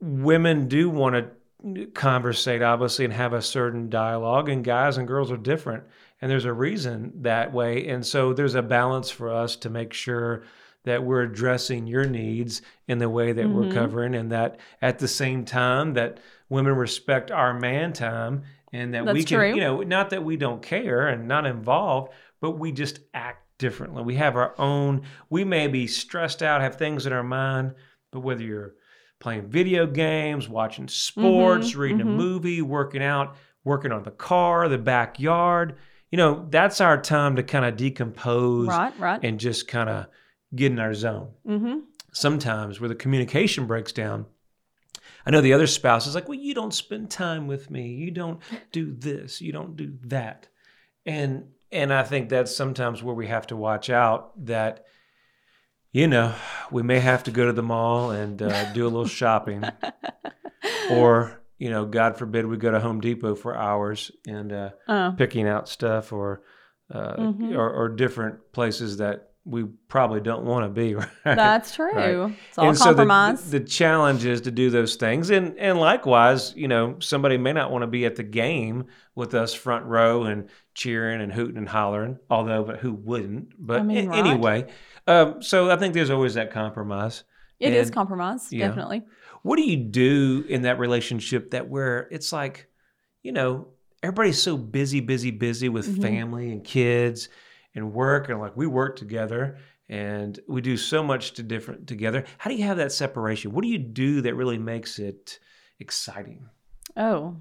women 0.00 0.68
do 0.68 0.88
want 0.88 1.14
to 1.16 1.86
conversate, 1.88 2.62
obviously, 2.62 3.04
and 3.04 3.14
have 3.14 3.32
a 3.32 3.42
certain 3.42 3.90
dialogue, 3.90 4.48
and 4.48 4.64
guys 4.64 4.96
and 4.96 5.06
girls 5.06 5.30
are 5.30 5.36
different. 5.36 5.84
And 6.22 6.30
there's 6.30 6.44
a 6.44 6.52
reason 6.52 7.12
that 7.22 7.52
way. 7.52 7.86
And 7.88 8.04
so 8.04 8.32
there's 8.32 8.54
a 8.54 8.62
balance 8.62 9.10
for 9.10 9.30
us 9.32 9.56
to 9.56 9.70
make 9.70 9.92
sure 9.92 10.42
that 10.84 11.02
we're 11.04 11.22
addressing 11.22 11.86
your 11.86 12.04
needs 12.06 12.62
in 12.88 12.98
the 12.98 13.08
way 13.08 13.32
that 13.32 13.48
we're 13.48 13.64
Mhm. 13.64 13.74
covering, 13.74 14.14
and 14.14 14.32
that 14.32 14.58
at 14.80 14.98
the 14.98 15.08
same 15.08 15.44
time 15.44 15.92
that 15.94 16.18
women 16.50 16.74
respect 16.74 17.30
our 17.30 17.54
man 17.58 17.94
time 17.94 18.42
and 18.72 18.92
that 18.94 19.06
we 19.06 19.24
can, 19.24 19.38
true. 19.38 19.54
you 19.54 19.60
know, 19.60 19.80
not 19.80 20.10
that 20.10 20.22
we 20.22 20.36
don't 20.36 20.62
care 20.62 21.08
and 21.08 21.26
not 21.26 21.46
involved, 21.46 22.12
but 22.40 22.52
we 22.52 22.70
just 22.72 23.00
act 23.14 23.46
differently. 23.58 24.02
We 24.02 24.16
have 24.16 24.36
our 24.36 24.54
own, 24.58 25.02
we 25.30 25.44
may 25.44 25.66
be 25.68 25.86
stressed 25.86 26.42
out, 26.42 26.60
have 26.60 26.76
things 26.76 27.06
in 27.06 27.12
our 27.12 27.22
mind, 27.22 27.74
but 28.12 28.20
whether 28.20 28.42
you're 28.42 28.74
playing 29.18 29.48
video 29.48 29.86
games, 29.86 30.48
watching 30.48 30.88
sports, 30.88 31.74
reading 31.74 32.00
a 32.00 32.04
mhm. 32.04 32.16
movie, 32.16 32.62
working 32.62 33.02
out, 33.02 33.36
working 33.64 33.92
on 33.92 34.02
the 34.02 34.10
car, 34.10 34.68
the 34.68 34.78
backyard, 34.78 35.76
you 36.10 36.16
know, 36.16 36.46
that's 36.50 36.80
our 36.80 37.00
time 37.00 37.36
to 37.36 37.42
kind 37.42 37.64
of 37.64 37.76
decompose 37.76 38.68
Right, 38.68 38.98
right. 38.98 39.20
and 39.22 39.38
just 39.38 39.68
kind 39.68 39.88
of 39.88 40.06
get 40.54 40.72
in 40.72 40.78
our 40.78 40.94
zone. 40.94 41.28
mm-hmm. 41.46 41.78
Sometimes 42.12 42.80
where 42.80 42.88
the 42.88 42.94
communication 42.96 43.66
breaks 43.66 43.92
down, 43.92 44.26
I 45.26 45.30
know 45.30 45.40
the 45.40 45.52
other 45.52 45.66
spouse 45.66 46.06
is 46.06 46.14
like, 46.14 46.28
well, 46.28 46.38
you 46.38 46.54
don't 46.54 46.72
spend 46.74 47.10
time 47.10 47.46
with 47.46 47.70
me. 47.70 47.88
You 47.88 48.10
don't 48.10 48.40
do 48.72 48.92
this. 48.94 49.40
You 49.40 49.52
don't 49.52 49.76
do 49.76 49.98
that. 50.06 50.48
And 51.06 51.48
and 51.72 51.92
I 51.92 52.02
think 52.02 52.28
that's 52.28 52.54
sometimes 52.54 53.02
where 53.02 53.14
we 53.14 53.28
have 53.28 53.46
to 53.48 53.56
watch 53.56 53.90
out 53.90 54.32
that, 54.46 54.84
you 55.92 56.06
know, 56.08 56.34
we 56.70 56.82
may 56.82 56.98
have 57.00 57.22
to 57.24 57.30
go 57.30 57.46
to 57.46 57.52
the 57.52 57.62
mall 57.62 58.10
and 58.10 58.40
uh, 58.42 58.72
do 58.72 58.84
a 58.84 58.88
little 58.88 59.06
shopping, 59.20 59.64
or 60.88 61.40
you 61.58 61.68
know, 61.70 61.84
God 61.84 62.16
forbid, 62.16 62.46
we 62.46 62.56
go 62.56 62.70
to 62.70 62.80
Home 62.80 63.00
Depot 63.02 63.34
for 63.34 63.54
hours 63.54 64.10
and 64.26 64.50
uh, 64.52 64.70
Uh, 64.88 65.10
picking 65.12 65.46
out 65.46 65.68
stuff, 65.68 66.10
or, 66.12 66.42
uh, 66.92 67.16
Mhm. 67.16 67.54
or 67.56 67.70
or 67.70 67.88
different 67.90 68.52
places 68.52 68.96
that 68.96 69.29
we 69.50 69.64
probably 69.88 70.20
don't 70.20 70.44
want 70.44 70.64
to 70.64 70.68
be. 70.68 70.94
Right? 71.00 71.08
that's 71.24 71.74
true. 71.74 71.92
Right. 71.92 72.34
It's 72.48 72.58
all 72.58 72.68
and 72.68 72.78
so 72.78 72.84
the, 72.84 73.04
compromise. 73.04 73.50
the 73.50 73.60
challenge 73.60 74.24
is 74.24 74.40
to 74.42 74.50
do 74.50 74.70
those 74.70 74.94
things, 74.96 75.30
and 75.30 75.58
and 75.58 75.78
likewise, 75.78 76.54
you 76.56 76.68
know, 76.68 76.96
somebody 77.00 77.36
may 77.36 77.52
not 77.52 77.70
want 77.70 77.82
to 77.82 77.86
be 77.86 78.06
at 78.06 78.16
the 78.16 78.22
game 78.22 78.86
with 79.14 79.34
us 79.34 79.52
front 79.52 79.84
row 79.86 80.24
and 80.24 80.48
cheering 80.74 81.20
and 81.20 81.32
hooting 81.32 81.56
and 81.58 81.68
hollering. 81.68 82.18
Although, 82.30 82.64
but 82.64 82.78
who 82.78 82.92
wouldn't? 82.92 83.52
But 83.58 83.80
I 83.80 83.82
mean, 83.82 84.08
right. 84.08 84.18
anyway, 84.18 84.66
um, 85.06 85.42
so 85.42 85.70
I 85.70 85.76
think 85.76 85.94
there's 85.94 86.10
always 86.10 86.34
that 86.34 86.50
compromise. 86.52 87.24
It 87.58 87.74
is 87.74 87.88
and- 87.88 87.94
compromise, 87.94 88.52
yeah. 88.52 88.68
definitely. 88.68 89.02
What 89.42 89.56
do 89.56 89.62
you 89.62 89.76
do 89.76 90.44
in 90.48 90.62
that 90.62 90.78
relationship 90.78 91.50
that 91.52 91.68
where 91.68 92.08
it's 92.10 92.32
like, 92.32 92.68
you 93.22 93.32
know, 93.32 93.68
everybody's 94.02 94.40
so 94.40 94.56
busy, 94.56 95.00
busy, 95.00 95.30
busy 95.30 95.68
with 95.68 95.86
Mhm. 95.98 96.02
family 96.02 96.52
and 96.52 96.64
kids 96.64 97.28
and 97.74 97.92
work, 97.92 98.28
and 98.28 98.40
like 98.40 98.56
we 98.56 98.66
work 98.66 98.96
together 98.96 99.58
and 99.90 100.38
we 100.46 100.60
do 100.60 100.76
so 100.76 101.02
much 101.02 101.32
to 101.32 101.42
different 101.42 101.86
together. 101.86 102.24
How 102.38 102.48
do 102.48 102.56
you 102.56 102.64
have 102.64 102.76
that 102.76 102.92
separation? 102.92 103.52
What 103.52 103.62
do 103.62 103.68
you 103.68 103.78
do 103.78 104.20
that 104.22 104.36
really 104.36 104.56
makes 104.56 105.00
it 105.00 105.40
exciting? 105.80 106.48
Oh, 106.96 107.36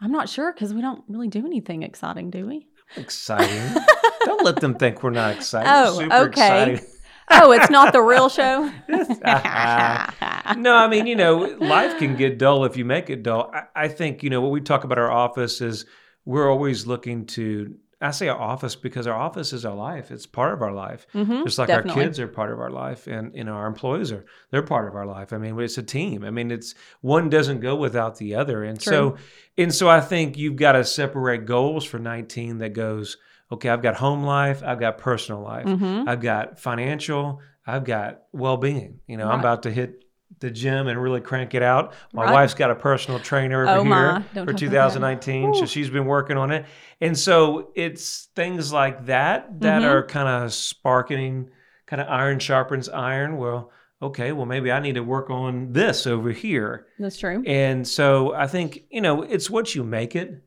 I'm 0.00 0.10
not 0.10 0.28
sure 0.28 0.52
because 0.52 0.74
we 0.74 0.80
don't 0.80 1.04
really 1.08 1.28
do 1.28 1.46
anything 1.46 1.84
exciting, 1.84 2.30
do 2.30 2.46
we? 2.46 2.66
Exciting. 2.96 3.82
Don't 4.24 4.44
let 4.44 4.60
them 4.60 4.74
think 4.74 5.02
we're 5.02 5.10
not 5.10 5.34
excited. 5.34 5.68
Oh, 5.68 5.98
super 5.98 6.14
okay. 6.28 6.80
Oh, 7.30 7.52
it's 7.52 7.70
not 7.70 7.92
the 7.94 8.02
real 8.02 8.28
show. 8.28 8.70
no, 8.88 10.74
I 10.74 10.88
mean, 10.90 11.06
you 11.06 11.16
know, 11.16 11.56
life 11.60 11.98
can 11.98 12.14
get 12.14 12.36
dull 12.36 12.64
if 12.66 12.76
you 12.76 12.84
make 12.84 13.08
it 13.08 13.22
dull. 13.22 13.50
I, 13.54 13.84
I 13.84 13.88
think, 13.88 14.22
you 14.22 14.28
know, 14.28 14.42
what 14.42 14.50
we 14.50 14.60
talk 14.60 14.84
about 14.84 14.98
our 14.98 15.10
office 15.10 15.62
is 15.62 15.86
we're 16.26 16.50
always 16.50 16.86
looking 16.86 17.24
to, 17.26 17.74
I 18.02 18.10
say 18.10 18.28
our 18.28 18.38
office 18.38 18.74
because 18.74 19.06
our 19.06 19.18
office 19.18 19.52
is 19.52 19.64
our 19.64 19.74
life. 19.74 20.10
It's 20.10 20.26
part 20.26 20.52
of 20.52 20.60
our 20.60 20.72
life. 20.72 21.06
Mhm, 21.14 21.44
Just 21.44 21.58
like 21.58 21.68
definitely. 21.68 22.02
our 22.02 22.06
kids 22.08 22.18
are 22.20 22.26
part 22.28 22.50
of 22.52 22.58
our 22.60 22.70
life 22.70 23.06
and, 23.06 23.34
you 23.34 23.44
know, 23.44 23.52
our 23.52 23.66
employees 23.66 24.10
are, 24.12 24.24
they're 24.50 24.62
part 24.62 24.88
of 24.88 24.94
our 24.96 25.06
life. 25.06 25.32
I 25.32 25.38
mean, 25.38 25.58
it's 25.60 25.78
a 25.78 25.82
team. 25.82 26.24
I 26.24 26.30
mean, 26.30 26.50
it's 26.50 26.74
one 27.00 27.30
doesn't 27.30 27.60
go 27.60 27.76
without 27.76 28.16
the 28.18 28.34
other. 28.34 28.64
And 28.64 28.82
so, 28.82 29.16
and 29.56 29.72
so 29.74 29.88
I 29.88 30.00
think 30.00 30.36
you've 30.36 30.56
got 30.56 30.72
to 30.72 30.84
separate 30.84 31.46
goals 31.46 31.84
for 31.84 31.98
19 31.98 32.58
that 32.58 32.70
goes, 32.74 33.16
okay, 33.52 33.68
I've 33.68 33.82
got 33.82 33.94
home 33.96 34.24
life, 34.24 34.62
I've 34.64 34.80
got 34.80 34.98
personal 34.98 35.40
life. 35.42 35.66
Mhm. 35.66 36.08
I've 36.08 36.20
got 36.20 36.58
financial, 36.58 37.40
I've 37.66 37.84
got 37.84 38.22
well 38.32 38.56
being. 38.56 39.00
You 39.06 39.16
know, 39.18 39.28
I'm 39.28 39.38
about 39.40 39.62
to 39.64 39.70
hit 39.70 40.01
the 40.40 40.50
gym 40.50 40.88
and 40.88 41.00
really 41.00 41.20
crank 41.20 41.54
it 41.54 41.62
out. 41.62 41.92
My 42.12 42.24
Right. 42.24 42.32
wife's 42.32 42.54
got 42.54 42.70
a 42.70 42.74
personal 42.74 43.20
trainer 43.20 43.62
over 43.68 43.78
Oh, 43.80 43.84
here. 43.84 44.24
Don't 44.34 44.46
for 44.46 44.52
talk 44.52 44.62
about 44.62 44.92
that. 44.92 44.94
2019. 44.94 45.54
So 45.54 45.66
she's 45.66 45.90
been 45.90 46.06
working 46.06 46.36
on 46.36 46.50
it. 46.50 46.64
And 47.00 47.16
so 47.16 47.70
it's 47.74 48.28
things 48.34 48.72
like 48.72 49.06
that 49.06 49.60
that 49.60 49.82
Mhm. 49.82 49.86
are 49.90 50.02
kind 50.06 50.28
of 50.28 50.52
sparking, 50.52 51.50
kind 51.86 52.00
of 52.02 52.08
iron 52.08 52.38
sharpens 52.38 52.88
iron. 52.88 53.36
Well, 53.36 53.70
okay, 54.00 54.32
well, 54.32 54.46
maybe 54.46 54.72
I 54.72 54.80
need 54.80 54.94
to 54.94 55.02
work 55.04 55.30
on 55.30 55.72
this 55.72 56.06
over 56.06 56.30
here. 56.30 56.86
That's 56.98 57.18
true. 57.18 57.42
And 57.46 57.86
so 57.86 58.34
I 58.34 58.46
think, 58.46 58.82
you 58.90 59.00
know, 59.00 59.22
it's 59.22 59.48
what 59.50 59.74
you 59.74 59.84
make 59.84 60.16
it. 60.16 60.42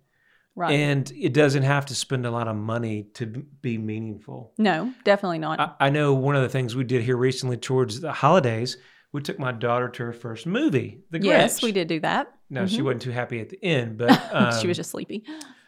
Right. 0.58 0.72
And 0.72 1.12
it 1.12 1.34
doesn't 1.34 1.64
have 1.64 1.86
to 1.88 1.96
spend 1.96 2.26
a 2.26 2.32
lot 2.32 2.48
of 2.48 2.56
money 2.56 3.08
to 3.16 3.26
be 3.62 3.78
meaningful. 3.78 4.54
no, 4.58 4.94
definitely 5.04 5.40
not. 5.40 5.60
I, 5.60 5.88
I 5.88 5.90
know 5.90 6.14
one 6.14 6.36
of 6.38 6.42
the 6.44 6.50
things 6.50 6.76
we 6.78 6.86
did 6.86 7.02
here 7.04 7.18
recently 7.18 7.58
towards 7.58 8.00
the 8.00 8.14
holidays, 8.14 8.78
we 9.16 9.22
took 9.22 9.40
my 9.40 9.52
daughter 9.54 9.88
to 9.88 10.04
her 10.04 10.14
first 10.14 10.46
movie, 10.46 11.00
The 11.10 11.20
Grinch. 11.20 11.24
yes, 11.26 11.62
we 11.62 11.72
did 11.72 11.88
do 11.88 12.00
that. 12.02 12.28
No, 12.50 12.68
she 12.68 12.82
Mhm. 12.82 12.84
wasn't 12.86 13.02
too 13.04 13.12
happy 13.12 13.40
at 13.40 13.50
the 13.50 13.64
end, 13.64 13.98
but 14.02 14.12
um, 14.34 14.60
she 14.62 14.68
was 14.68 14.76
just 14.78 14.92
sleepy. 14.92 15.24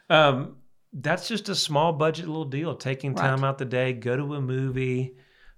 um, 0.10 0.57
that's 0.93 1.27
just 1.27 1.49
a 1.49 1.55
small 1.55 1.93
budget 1.93 2.27
little 2.27 2.45
deal. 2.45 2.75
Taking 2.75 3.13
Right. 3.13 3.27
time 3.27 3.43
out 3.43 3.57
the 3.57 3.65
day, 3.65 3.93
go 3.93 4.15
to 4.17 4.36
a 4.36 4.41
movie. 4.41 5.15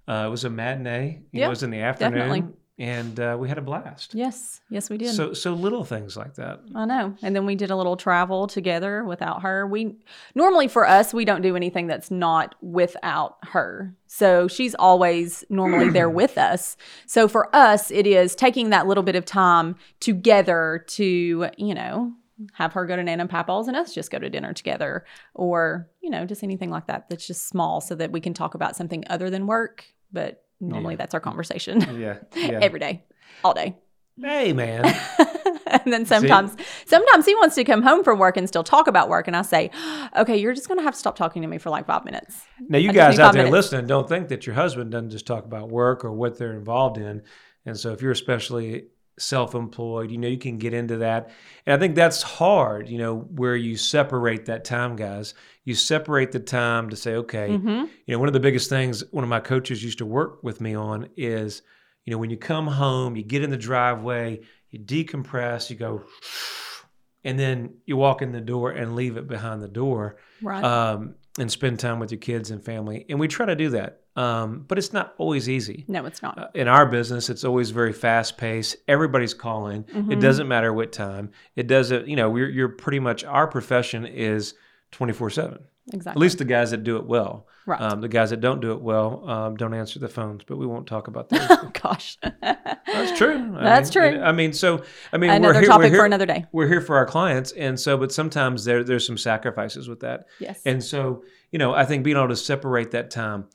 Uh, 0.08 0.24
it 0.26 0.30
was 0.30 0.44
a 0.44 0.50
matinee. 0.50 1.06
You 1.32 1.40
know, 1.40 1.40
Yeah, 1.40 1.46
it 1.46 1.48
was 1.50 1.62
in 1.62 1.70
the 1.70 1.80
afternoon. 1.80 2.18
definitely. 2.28 2.54
And 2.80 3.20
uh, 3.20 3.36
we 3.38 3.46
had 3.46 3.58
a 3.58 3.60
blast. 3.60 4.14
Yes, 4.14 4.62
yes, 4.70 4.88
we 4.88 4.96
did. 4.96 5.14
So 5.14 5.34
so 5.34 5.52
little 5.52 5.84
things 5.84 6.16
like 6.16 6.34
that. 6.36 6.60
I 6.74 6.86
know. 6.86 7.14
And 7.22 7.36
then 7.36 7.44
we 7.44 7.54
did 7.54 7.70
a 7.70 7.76
little 7.76 7.94
travel 7.94 8.46
together 8.46 9.04
without 9.04 9.42
her. 9.42 9.66
We 9.66 9.96
normally 10.34 10.66
for 10.66 10.88
us, 10.88 11.12
we 11.12 11.26
don't 11.26 11.42
do 11.42 11.56
anything 11.56 11.88
that's 11.88 12.10
not 12.10 12.54
without 12.62 13.36
her. 13.48 13.94
So 14.06 14.48
she's 14.48 14.74
always 14.74 15.44
normally 15.50 15.90
there 15.90 16.08
with 16.22 16.38
us. 16.38 16.78
So 17.04 17.28
for 17.28 17.54
us, 17.54 17.90
it 17.90 18.06
is 18.06 18.34
taking 18.34 18.70
that 18.70 18.86
little 18.86 19.04
bit 19.04 19.14
of 19.14 19.26
time 19.26 19.76
together 20.00 20.82
to, 20.88 21.50
you 21.58 21.74
know, 21.74 22.14
have 22.54 22.72
her 22.72 22.86
go 22.86 22.96
to 22.96 23.02
Nana 23.02 23.24
and 23.24 23.30
Papa's 23.30 23.68
and 23.68 23.76
us 23.76 23.92
just 23.92 24.10
go 24.10 24.18
to 24.18 24.30
dinner 24.30 24.54
together 24.54 25.04
or, 25.34 25.90
you 26.00 26.08
know, 26.08 26.24
just 26.24 26.42
anything 26.42 26.70
like 26.70 26.86
that 26.86 27.10
that's 27.10 27.26
just 27.26 27.46
small 27.46 27.82
so 27.82 27.94
that 27.94 28.10
we 28.10 28.20
can 28.20 28.32
talk 28.32 28.54
about 28.54 28.74
something 28.74 29.04
other 29.10 29.28
than 29.28 29.46
work. 29.46 29.84
But 30.10 30.42
normally 30.60 30.94
Yeah. 30.94 30.98
that's 30.98 31.14
our 31.14 31.20
conversation 31.20 31.80
Yeah. 31.98 32.18
Yeah. 32.34 32.58
every 32.62 32.80
day, 32.80 33.02
all 33.44 33.54
day. 33.54 33.76
hey 34.20 34.52
man. 34.52 34.84
and 35.66 35.92
then 35.92 36.04
sometimes 36.04 36.56
sometimes 36.84 37.26
he 37.26 37.34
wants 37.36 37.54
to 37.54 37.64
come 37.64 37.82
home 37.82 38.02
from 38.02 38.18
work 38.18 38.36
and 38.36 38.48
still 38.48 38.64
talk 38.64 38.88
about 38.88 39.08
work 39.08 39.28
and 39.28 39.36
i 39.36 39.42
say 39.42 39.70
okay 40.16 40.36
you're 40.36 40.52
just 40.52 40.66
going 40.66 40.78
to 40.78 40.82
have 40.82 40.94
to 40.94 40.98
stop 40.98 41.14
talking 41.16 41.42
to 41.42 41.48
me 41.48 41.58
for 41.58 41.70
like 41.70 41.86
five 41.86 42.04
minutes 42.04 42.42
Now, 42.68 42.78
you 42.78 42.90
I 42.90 42.92
guys 42.92 43.18
out 43.20 43.32
there 43.34 43.44
minutes. 43.44 43.52
listening, 43.72 43.86
don't 43.86 44.08
think 44.08 44.28
that 44.28 44.46
your 44.46 44.54
husband 44.56 44.90
doesn't 44.90 45.10
just 45.10 45.26
talk 45.26 45.44
about 45.44 45.68
work 45.70 46.04
or 46.04 46.12
what 46.12 46.38
they're 46.38 46.54
involved 46.54 46.98
in. 46.98 47.22
And 47.66 47.78
so, 47.78 47.92
if 47.92 48.02
you're 48.02 48.10
especially 48.10 48.86
self 49.20 49.54
employed, 49.54 50.10
you 50.10 50.18
know, 50.18 50.28
you 50.28 50.38
can 50.38 50.58
get 50.58 50.74
into 50.74 50.98
that. 50.98 51.30
And 51.66 51.74
I 51.74 51.78
think 51.78 51.94
that's 51.94 52.22
hard, 52.22 52.88
you 52.88 52.98
know, 52.98 53.18
where 53.18 53.56
you 53.56 53.76
separate 53.76 54.46
that 54.46 54.64
time, 54.64 54.96
guys. 54.96 55.34
You 55.64 55.74
separate 55.74 56.32
the 56.32 56.40
time 56.40 56.90
to 56.90 56.96
say, 56.96 57.14
okay, 57.16 57.50
mm-hmm. 57.50 57.68
you 57.68 58.14
know, 58.14 58.18
one 58.18 58.28
of 58.28 58.32
the 58.32 58.40
biggest 58.40 58.68
things 58.68 59.04
one 59.12 59.24
of 59.24 59.30
my 59.30 59.40
coaches 59.40 59.84
used 59.84 59.98
to 59.98 60.06
work 60.06 60.42
with 60.42 60.60
me 60.60 60.74
on 60.74 61.08
is, 61.16 61.62
you 62.04 62.10
know, 62.10 62.18
when 62.18 62.30
you 62.30 62.36
come 62.36 62.66
home, 62.66 63.16
you 63.16 63.22
get 63.22 63.42
in 63.42 63.50
the 63.50 63.56
driveway, 63.56 64.40
you 64.70 64.78
decompress, 64.78 65.70
you 65.70 65.76
go, 65.76 66.04
and 67.24 67.38
then 67.38 67.74
you 67.84 67.96
walk 67.96 68.22
in 68.22 68.32
the 68.32 68.40
door 68.40 68.70
and 68.70 68.96
leave 68.96 69.16
it 69.16 69.28
behind 69.28 69.62
the 69.62 69.68
door 69.68 70.16
right 70.42 70.64
um, 70.64 71.14
and 71.38 71.50
spend 71.50 71.78
time 71.78 71.98
with 72.00 72.10
your 72.10 72.18
kids 72.18 72.50
and 72.50 72.64
family. 72.64 73.06
And 73.08 73.20
we 73.20 73.28
try 73.28 73.46
to 73.46 73.54
do 73.56 73.70
that. 73.70 74.00
Um, 74.16 74.64
but 74.66 74.76
it's 74.76 74.92
not 74.92 75.14
always 75.18 75.48
easy. 75.48 75.84
no 75.86 76.04
it's 76.04 76.20
not 76.22 76.36
Uh, 76.38 76.48
in 76.54 76.66
our 76.66 76.84
business, 76.84 77.30
it's 77.30 77.44
always 77.44 77.70
very 77.70 77.92
fast 77.92 78.36
paced. 78.36 78.76
Everybody's 78.88 79.32
calling. 79.34 79.84
It 79.88 79.94
Mhm. 79.94 80.20
doesn't 80.20 80.48
matter 80.48 80.72
what 80.72 80.90
time. 80.92 81.30
It 81.54 81.68
doesn't, 81.68 82.08
you 82.08 82.16
know, 82.16 82.28
we're, 82.28 82.48
you're 82.48 82.68
pretty 82.68 82.98
much, 82.98 83.24
our 83.24 83.46
profession 83.46 84.04
is 84.04 84.54
24 84.90 85.30
7. 85.30 85.60
Exactly 85.94 86.18
At 86.18 86.22
least 86.22 86.38
the 86.38 86.44
guys 86.44 86.70
that 86.70 86.84
do 86.84 86.96
it 86.96 87.04
well. 87.04 87.46
right 87.66 87.80
Um, 87.80 88.00
the 88.00 88.08
guys 88.08 88.30
that 88.30 88.40
don't 88.40 88.60
do 88.60 88.72
it 88.72 88.80
well 88.80 89.28
um, 89.28 89.56
don't 89.56 89.74
answer 89.74 89.98
the 89.98 90.08
phones, 90.08 90.42
but 90.44 90.56
we 90.56 90.66
won't 90.66 90.86
talk 90.86 91.08
about 91.08 91.28
that. 91.30 91.50
oh 91.62 91.70
gosh 91.72 92.16
That's 92.22 93.16
true. 93.18 93.34
I 93.56 93.64
That's 93.64 93.94
mean, 93.94 94.12
true. 94.12 94.22
I 94.22 94.32
mean, 94.32 94.52
so 94.52 94.82
I 95.12 95.18
mean, 95.18 95.30
another 95.30 95.54
we're 95.54 95.60
here, 95.60 95.68
topic 95.68 95.84
we're 95.84 95.90
here, 95.90 95.98
for 96.00 96.06
another 96.06 96.26
day 96.26 96.46
We're 96.52 96.68
here 96.68 96.80
for 96.80 96.96
our 96.96 97.06
clients, 97.06 97.52
and 97.52 97.78
so, 97.78 97.96
but 97.96 98.12
sometimes 98.12 98.64
there 98.64 98.84
there's 98.84 99.06
some 99.06 99.18
sacrifices 99.18 99.88
with 99.88 100.00
that, 100.00 100.26
yes 100.38 100.60
and 100.64 100.82
so 100.82 101.22
you 101.50 101.58
know, 101.58 101.74
I 101.74 101.84
think 101.84 102.04
being 102.04 102.16
able 102.16 102.28
to 102.28 102.36
separate 102.36 102.92
that 102.92 103.10
time. 103.10 103.46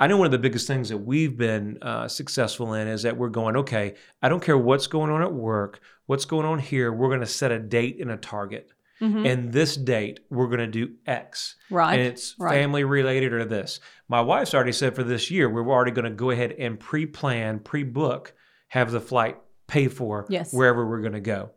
I 0.00 0.06
know 0.06 0.16
one 0.16 0.26
of 0.26 0.32
the 0.32 0.38
biggest 0.38 0.68
things 0.68 0.90
that 0.90 0.98
we've 0.98 1.36
been 1.36 1.78
uh, 1.82 2.06
successful 2.06 2.74
in 2.74 2.86
is 2.86 3.02
that 3.02 3.16
we're 3.16 3.30
going, 3.30 3.56
okay, 3.56 3.94
I 4.22 4.28
don't 4.28 4.42
care 4.42 4.56
what's 4.56 4.86
going 4.86 5.10
on 5.10 5.22
at 5.22 5.32
work, 5.32 5.80
what's 6.06 6.24
going 6.24 6.46
on 6.46 6.60
here. 6.60 6.92
We're 6.92 7.08
going 7.08 7.20
to 7.20 7.26
set 7.26 7.50
a 7.50 7.58
date 7.58 8.00
and 8.00 8.10
a 8.12 8.16
target, 8.16 8.70
Mhm. 9.00 9.26
and 9.30 9.52
this 9.52 9.76
date 9.76 10.20
we're 10.30 10.46
going 10.48 10.58
to 10.58 10.66
do 10.66 10.90
X 11.06 11.56
right 11.70 11.94
and 11.98 12.02
it's 12.08 12.34
right. 12.38 12.52
family 12.54 12.84
related 12.84 13.32
or 13.32 13.44
this. 13.44 13.80
My 14.08 14.20
wife's 14.20 14.54
already 14.54 14.72
said 14.72 14.94
for 14.94 15.02
this 15.02 15.30
year, 15.30 15.48
we're 15.48 15.68
already 15.68 15.90
going 15.92 16.04
to 16.04 16.10
go 16.10 16.30
ahead 16.30 16.52
and 16.58 16.78
pre 16.80 17.06
plan, 17.06 17.58
pre 17.60 17.82
book, 17.84 18.34
have 18.68 18.90
the 18.90 19.00
flight 19.00 19.36
paid 19.66 19.92
for 19.92 20.26
Yes. 20.28 20.52
wherever 20.52 20.86
we're 20.88 21.00
going 21.00 21.12
to 21.12 21.20
go. 21.20 21.50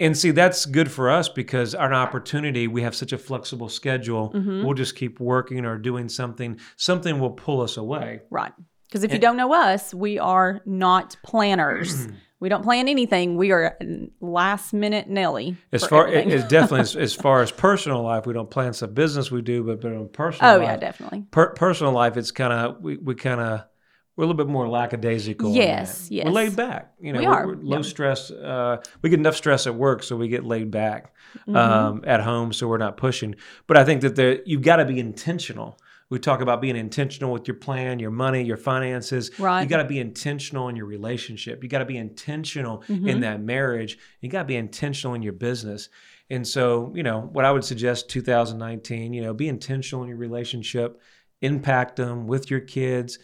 And 0.00 0.18
see, 0.18 0.32
that's 0.32 0.66
good 0.66 0.90
for 0.90 1.08
us 1.08 1.28
because 1.28 1.72
our 1.72 1.92
opportunity, 1.94 2.66
we 2.66 2.82
have 2.82 2.96
such 2.96 3.12
a 3.12 3.18
flexible 3.18 3.68
schedule. 3.68 4.32
Mhm. 4.34 4.64
We'll 4.64 4.74
just 4.74 4.96
keep 4.96 5.20
working 5.20 5.64
or 5.64 5.78
doing 5.78 6.08
something. 6.08 6.58
Something 6.76 7.20
will 7.20 7.30
pull 7.30 7.60
us 7.60 7.76
away. 7.76 8.22
right 8.30 8.52
because 8.88 9.02
if 9.04 9.12
you 9.12 9.18
don't 9.18 9.36
know 9.36 9.52
us 9.52 9.92
we 9.92 10.20
are 10.20 10.60
not 10.66 11.16
planners 11.24 12.06
we 12.40 12.48
don't 12.48 12.62
plan 12.62 12.88
anything 12.88 13.36
we 13.36 13.52
are 13.52 13.78
last 14.20 14.72
minute 14.72 15.08
nelly 15.08 15.56
As 15.72 15.84
far 15.86 16.08
as 16.08 16.44
definitely 16.44 16.80
as, 16.80 16.96
as 16.96 17.14
far 17.14 17.42
as 17.42 17.50
personal 17.68 18.02
life, 18.02 18.26
we 18.26 18.32
don't 18.34 18.50
plan 18.50 18.72
some 18.72 18.92
business 18.94 19.30
we 19.30 19.42
do, 19.42 19.62
but 19.64 19.80
but 19.80 19.92
on 19.92 20.08
personal 20.08 20.52
oh 20.54 20.58
life, 20.58 20.66
yeah 20.66 20.76
definitely 20.76 21.24
per- 21.30 21.52
personal 21.54 21.92
life, 21.92 22.16
it's 22.16 22.30
kind 22.30 22.52
of 22.52 22.80
we, 22.82 22.96
we 22.96 23.14
kind 23.14 23.40
of 23.40 23.64
we're 24.16 24.22
a 24.22 24.26
little 24.28 24.36
bit 24.44 24.50
more 24.50 24.68
lackadaisical. 24.68 25.52
Yes, 25.52 26.08
yes. 26.08 26.26
We're 26.26 26.30
laid 26.30 26.54
back. 26.54 26.92
You 27.00 27.12
know, 27.12 27.18
We 27.18 27.26
we're, 27.26 27.32
are, 27.32 27.46
we're 27.48 27.56
low 27.56 27.76
yeah. 27.78 27.82
stress. 27.82 28.30
Uh, 28.30 28.76
we 29.02 29.10
get 29.10 29.18
enough 29.18 29.34
stress 29.34 29.66
at 29.66 29.74
work, 29.74 30.04
so 30.04 30.14
we 30.16 30.28
get 30.28 30.44
laid 30.44 30.70
back 30.70 31.12
Mhm. 31.48 31.56
um, 31.56 32.04
at 32.06 32.20
home, 32.20 32.52
so 32.52 32.68
we're 32.68 32.78
not 32.78 32.96
pushing. 32.96 33.34
But 33.66 33.76
I 33.76 33.84
think 33.84 34.02
that 34.02 34.14
the 34.14 34.40
you've 34.46 34.62
got 34.62 34.76
to 34.76 34.84
be 34.84 35.00
intentional. 35.00 35.78
We 36.14 36.20
talk 36.20 36.40
about 36.40 36.60
being 36.60 36.76
intentional 36.76 37.32
with 37.32 37.48
your 37.48 37.56
plan, 37.56 37.98
your 37.98 38.12
money, 38.12 38.44
your 38.44 38.56
finances. 38.56 39.32
Right. 39.36 39.62
You 39.62 39.68
got 39.68 39.82
to 39.82 39.88
be 39.88 39.98
intentional 39.98 40.68
in 40.68 40.76
your 40.76 40.86
relationship. 40.86 41.60
You 41.64 41.68
got 41.68 41.80
to 41.80 41.84
be 41.84 41.96
intentional 41.96 42.84
in 42.88 43.02
Mhm. 43.02 43.20
that 43.22 43.40
marriage. 43.42 43.98
You 44.20 44.28
got 44.28 44.42
to 44.42 44.44
be 44.44 44.54
intentional 44.54 45.14
in 45.16 45.22
your 45.22 45.32
business. 45.32 45.88
And 46.30 46.46
so, 46.46 46.92
you 46.94 47.02
know, 47.02 47.28
what 47.32 47.44
I 47.44 47.50
would 47.50 47.64
suggest 47.64 48.08
2019, 48.10 49.12
you 49.12 49.22
know, 49.22 49.34
be 49.34 49.48
intentional 49.48 50.04
in 50.04 50.08
your 50.08 50.16
relationship, 50.16 51.00
impact 51.42 51.96
them 51.96 52.28
with 52.28 52.48
your 52.48 52.60
kids. 52.60 53.18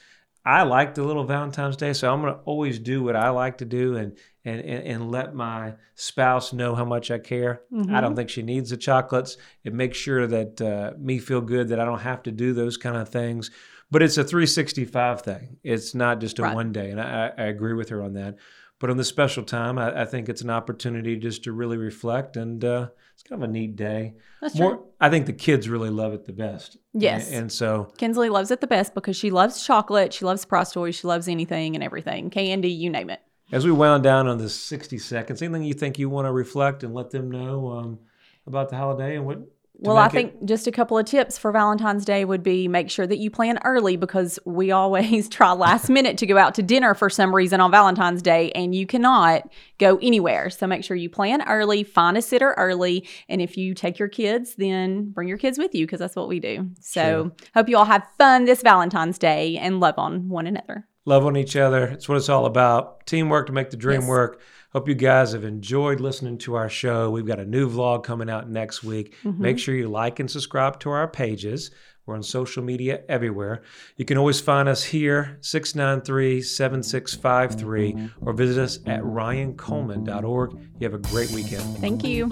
I 0.45 0.63
like 0.63 0.95
the 0.95 1.03
little 1.03 1.25
Valentine's 1.25 1.77
Day, 1.77 1.93
so 1.93 2.13
I'm 2.13 2.23
going 2.23 2.33
to 2.33 2.41
always 2.41 2.79
do 2.79 3.03
what 3.03 3.15
I 3.17 3.29
like 3.31 3.59
to 3.59 3.65
do 3.65 3.97
and 3.97 4.17
and 4.45 4.61
and, 4.63 5.11
let 5.11 5.35
my 5.35 5.75
spouse 5.97 6.55
know 6.55 6.75
how 6.75 6.85
much 6.87 7.11
I 7.11 7.19
care. 7.19 7.61
I 7.71 7.77
Mhm. 7.77 8.01
don't 8.01 8.17
think 8.17 8.31
she 8.31 8.43
needs 8.43 8.71
the 8.71 8.79
chocolates. 8.79 9.37
It 9.65 9.75
makes 9.75 9.99
sure 9.99 10.27
that 10.27 10.61
uh, 10.63 10.93
me 10.99 11.19
feel 11.19 11.43
good 11.43 11.69
that 11.69 11.79
I 11.79 11.85
don't 11.85 12.01
have 12.01 12.23
to 12.23 12.33
do 12.33 12.55
those 12.55 12.79
kind 12.79 12.97
of 12.97 13.11
things. 13.11 13.51
But 13.91 14.03
it's 14.03 14.17
a 14.17 14.25
365 14.25 15.21
thing. 15.21 15.59
It's 15.63 15.95
not 15.95 16.21
just 16.21 16.39
a 16.39 16.43
Right. 16.43 16.55
one 16.55 16.73
day, 16.73 16.91
and 16.91 17.01
I, 17.01 17.33
I 17.37 17.45
agree 17.45 17.75
with 17.75 17.91
her 17.91 18.03
on 18.03 18.15
that. 18.15 18.37
But 18.81 18.89
on 18.89 18.97
this 18.97 19.09
special 19.09 19.45
time, 19.45 19.79
I, 19.79 20.03
I 20.03 20.05
think 20.07 20.31
it's 20.31 20.41
an 20.41 20.49
opportunity 20.49 21.15
just 21.17 21.45
to 21.45 21.53
really 21.53 21.77
reflect, 21.77 22.37
and 22.37 22.65
uh, 22.65 22.89
it's 23.13 23.23
kind 23.23 23.43
of 23.43 23.49
a 23.49 23.53
neat 23.53 23.77
day. 23.77 24.15
That's 24.41 24.57
true. 24.57 24.87
I 24.99 25.11
think 25.11 25.27
the 25.27 25.35
kids 25.35 25.69
really 25.69 25.91
love 25.91 26.15
it 26.15 26.25
the 26.25 26.33
best. 26.33 26.79
Yes. 26.95 27.29
and, 27.29 27.37
and 27.37 27.53
so 27.53 27.93
Kinsley 27.99 28.31
loves 28.31 28.51
it 28.51 28.63
the 28.63 28.67
best 28.67 28.95
because 28.95 29.17
she 29.17 29.31
loves 29.31 29.65
chocolate, 29.65 30.15
she 30.15 30.25
loves 30.25 30.47
prize 30.47 30.73
toys, 30.73 30.97
she 30.97 31.07
loves 31.07 31.29
anything 31.29 31.75
and 31.75 31.85
everything, 31.85 32.31
candy, 32.31 32.71
you 32.71 32.89
name 32.89 33.11
it. 33.11 33.21
as 33.53 33.67
we 33.67 33.71
wound 33.71 34.03
down 34.03 34.27
on 34.27 34.39
this 34.39 34.59
60 34.59 34.97
seconds, 34.97 35.43
anything 35.43 35.63
you 35.65 35.75
think 35.75 35.99
you 35.99 36.09
want 36.09 36.27
to 36.27 36.33
reflect 36.33 36.83
and 36.83 36.95
let 36.95 37.11
them 37.11 37.31
know 37.31 37.69
um, 37.69 37.99
about 38.47 38.71
the 38.71 38.77
holiday 38.77 39.17
and 39.17 39.27
what? 39.27 39.41
Well, 39.83 39.97
I 39.97 40.05
make 40.05 40.09
it- 40.09 40.33
think 40.33 40.45
just 40.45 40.67
a 40.67 40.73
couple 40.73 40.99
of 40.99 41.07
tips 41.07 41.39
for 41.39 41.53
Valentine's 41.53 42.05
Day 42.05 42.25
would 42.25 42.43
be 42.43 42.69
make 42.69 42.91
sure 42.91 43.07
that 43.07 43.19
you 43.19 43.31
plan 43.31 43.59
early 43.65 43.97
because 43.97 44.39
we 44.45 44.71
always 44.71 45.29
try 45.31 45.53
last 45.53 45.89
minute 45.89 46.19
to 46.19 46.27
go 46.27 46.37
out 46.37 46.55
to 46.57 46.63
dinner 46.63 46.95
for 46.95 47.09
some 47.09 47.35
reason 47.35 47.61
on 47.61 47.71
Valentine's 47.71 48.21
Day 48.21 48.51
and 48.53 48.75
you 48.75 48.87
cannot 48.87 49.49
go 49.79 49.99
anywhere. 50.03 50.51
So 50.51 50.67
make 50.67 50.85
sure 50.85 50.97
you 50.97 51.09
plan 51.09 51.43
early, 51.49 51.83
find 51.83 52.17
a 52.19 52.23
sitter 52.23 52.53
early, 52.59 53.09
and 53.29 53.41
if 53.41 53.57
you 53.57 53.73
take 53.75 53.99
your 53.99 54.09
kids, 54.09 54.57
then 54.57 55.11
bring 55.11 55.29
your 55.29 55.39
kids 55.39 55.57
with 55.59 55.75
you 55.75 55.87
because 55.87 56.01
that's 56.01 56.17
what 56.17 56.29
we 56.29 56.41
do. 56.41 56.69
So 56.81 57.33
hope 57.55 57.69
you 57.69 57.79
all 57.79 57.87
have 57.87 58.07
fun 58.19 58.45
this 58.45 58.63
Valentine's 58.63 59.19
Day 59.19 59.57
and 59.57 59.81
love 59.81 59.95
on 59.97 60.29
one 60.29 60.47
another. 60.47 60.87
Love 61.05 61.25
on 61.27 61.37
each 61.37 61.57
other. 61.57 61.85
It's 61.87 62.09
what 62.09 62.17
it's 62.19 62.29
all 62.29 62.47
about. 62.47 63.07
Teamwork 63.07 63.47
to 63.47 63.53
make 63.53 63.71
the 63.71 63.77
dream 63.77 64.03
Yes. 64.03 64.09
work. 64.09 64.41
Hope 64.73 64.87
you 64.89 64.95
guys 64.95 65.33
have 65.33 65.45
enjoyed 65.45 65.99
listening 66.01 66.39
to 66.39 66.55
our 66.55 66.69
show. 66.69 67.11
We've 67.11 67.27
got 67.27 67.41
a 67.41 67.45
new 67.45 67.69
vlog 67.69 68.05
coming 68.05 68.31
out 68.31 68.49
next 68.49 68.85
week. 68.85 69.17
Mm-hmm. 69.25 69.43
Make 69.43 69.59
sure 69.59 69.75
you 69.75 69.89
like 69.89 70.21
and 70.21 70.31
subscribe 70.31 70.79
to 70.81 70.91
our 70.91 71.09
pages. 71.09 71.73
We're 72.11 72.17
on 72.17 72.25
social 72.25 72.65
media 72.65 73.03
everywhere. 73.09 73.63
You 73.97 74.05
can 74.05 74.19
always 74.19 74.41
find 74.41 74.69
us 74.69 74.83
here, 74.83 75.39
693 75.43 76.43
7653, 76.43 77.93
mm-hmm. 77.93 78.29
or 78.29 78.33
visit 78.33 78.61
us 78.61 78.81
at 78.85 79.01
ryancoleman.org. 79.03 80.53
You 80.81 80.91
have 80.91 80.95
a 80.95 80.99
great 80.99 81.31
weekend. 81.31 81.79
Thank 81.79 82.03
you. 82.03 82.29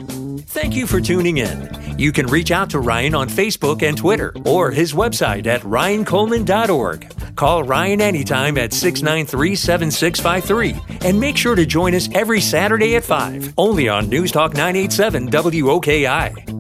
Thank 0.48 0.74
you 0.74 0.88
for 0.88 1.00
tuning 1.00 1.38
in. 1.38 1.96
You 1.96 2.10
can 2.10 2.26
reach 2.26 2.50
out 2.50 2.70
to 2.70 2.80
Ryan 2.80 3.14
on 3.14 3.28
Facebook 3.28 3.84
and 3.84 3.96
Twitter 3.96 4.34
or 4.44 4.72
his 4.72 4.94
website 4.94 5.46
at 5.46 5.60
ryancoleman.org. 5.60 7.36
Call 7.36 7.62
Ryan 7.62 8.00
anytime 8.00 8.58
at 8.58 8.72
693 8.72 9.54
7653 9.54 10.98
and 11.06 11.20
make 11.20 11.36
sure 11.36 11.54
to 11.54 11.64
join 11.64 11.94
us 11.94 12.08
every 12.16 12.40
Saturday 12.40 12.96
at 12.96 13.04
5, 13.04 13.54
only 13.56 13.88
on 13.88 14.08
News 14.08 14.32
Talk 14.32 14.54
987 14.54 15.30
WOKI. 15.30 16.57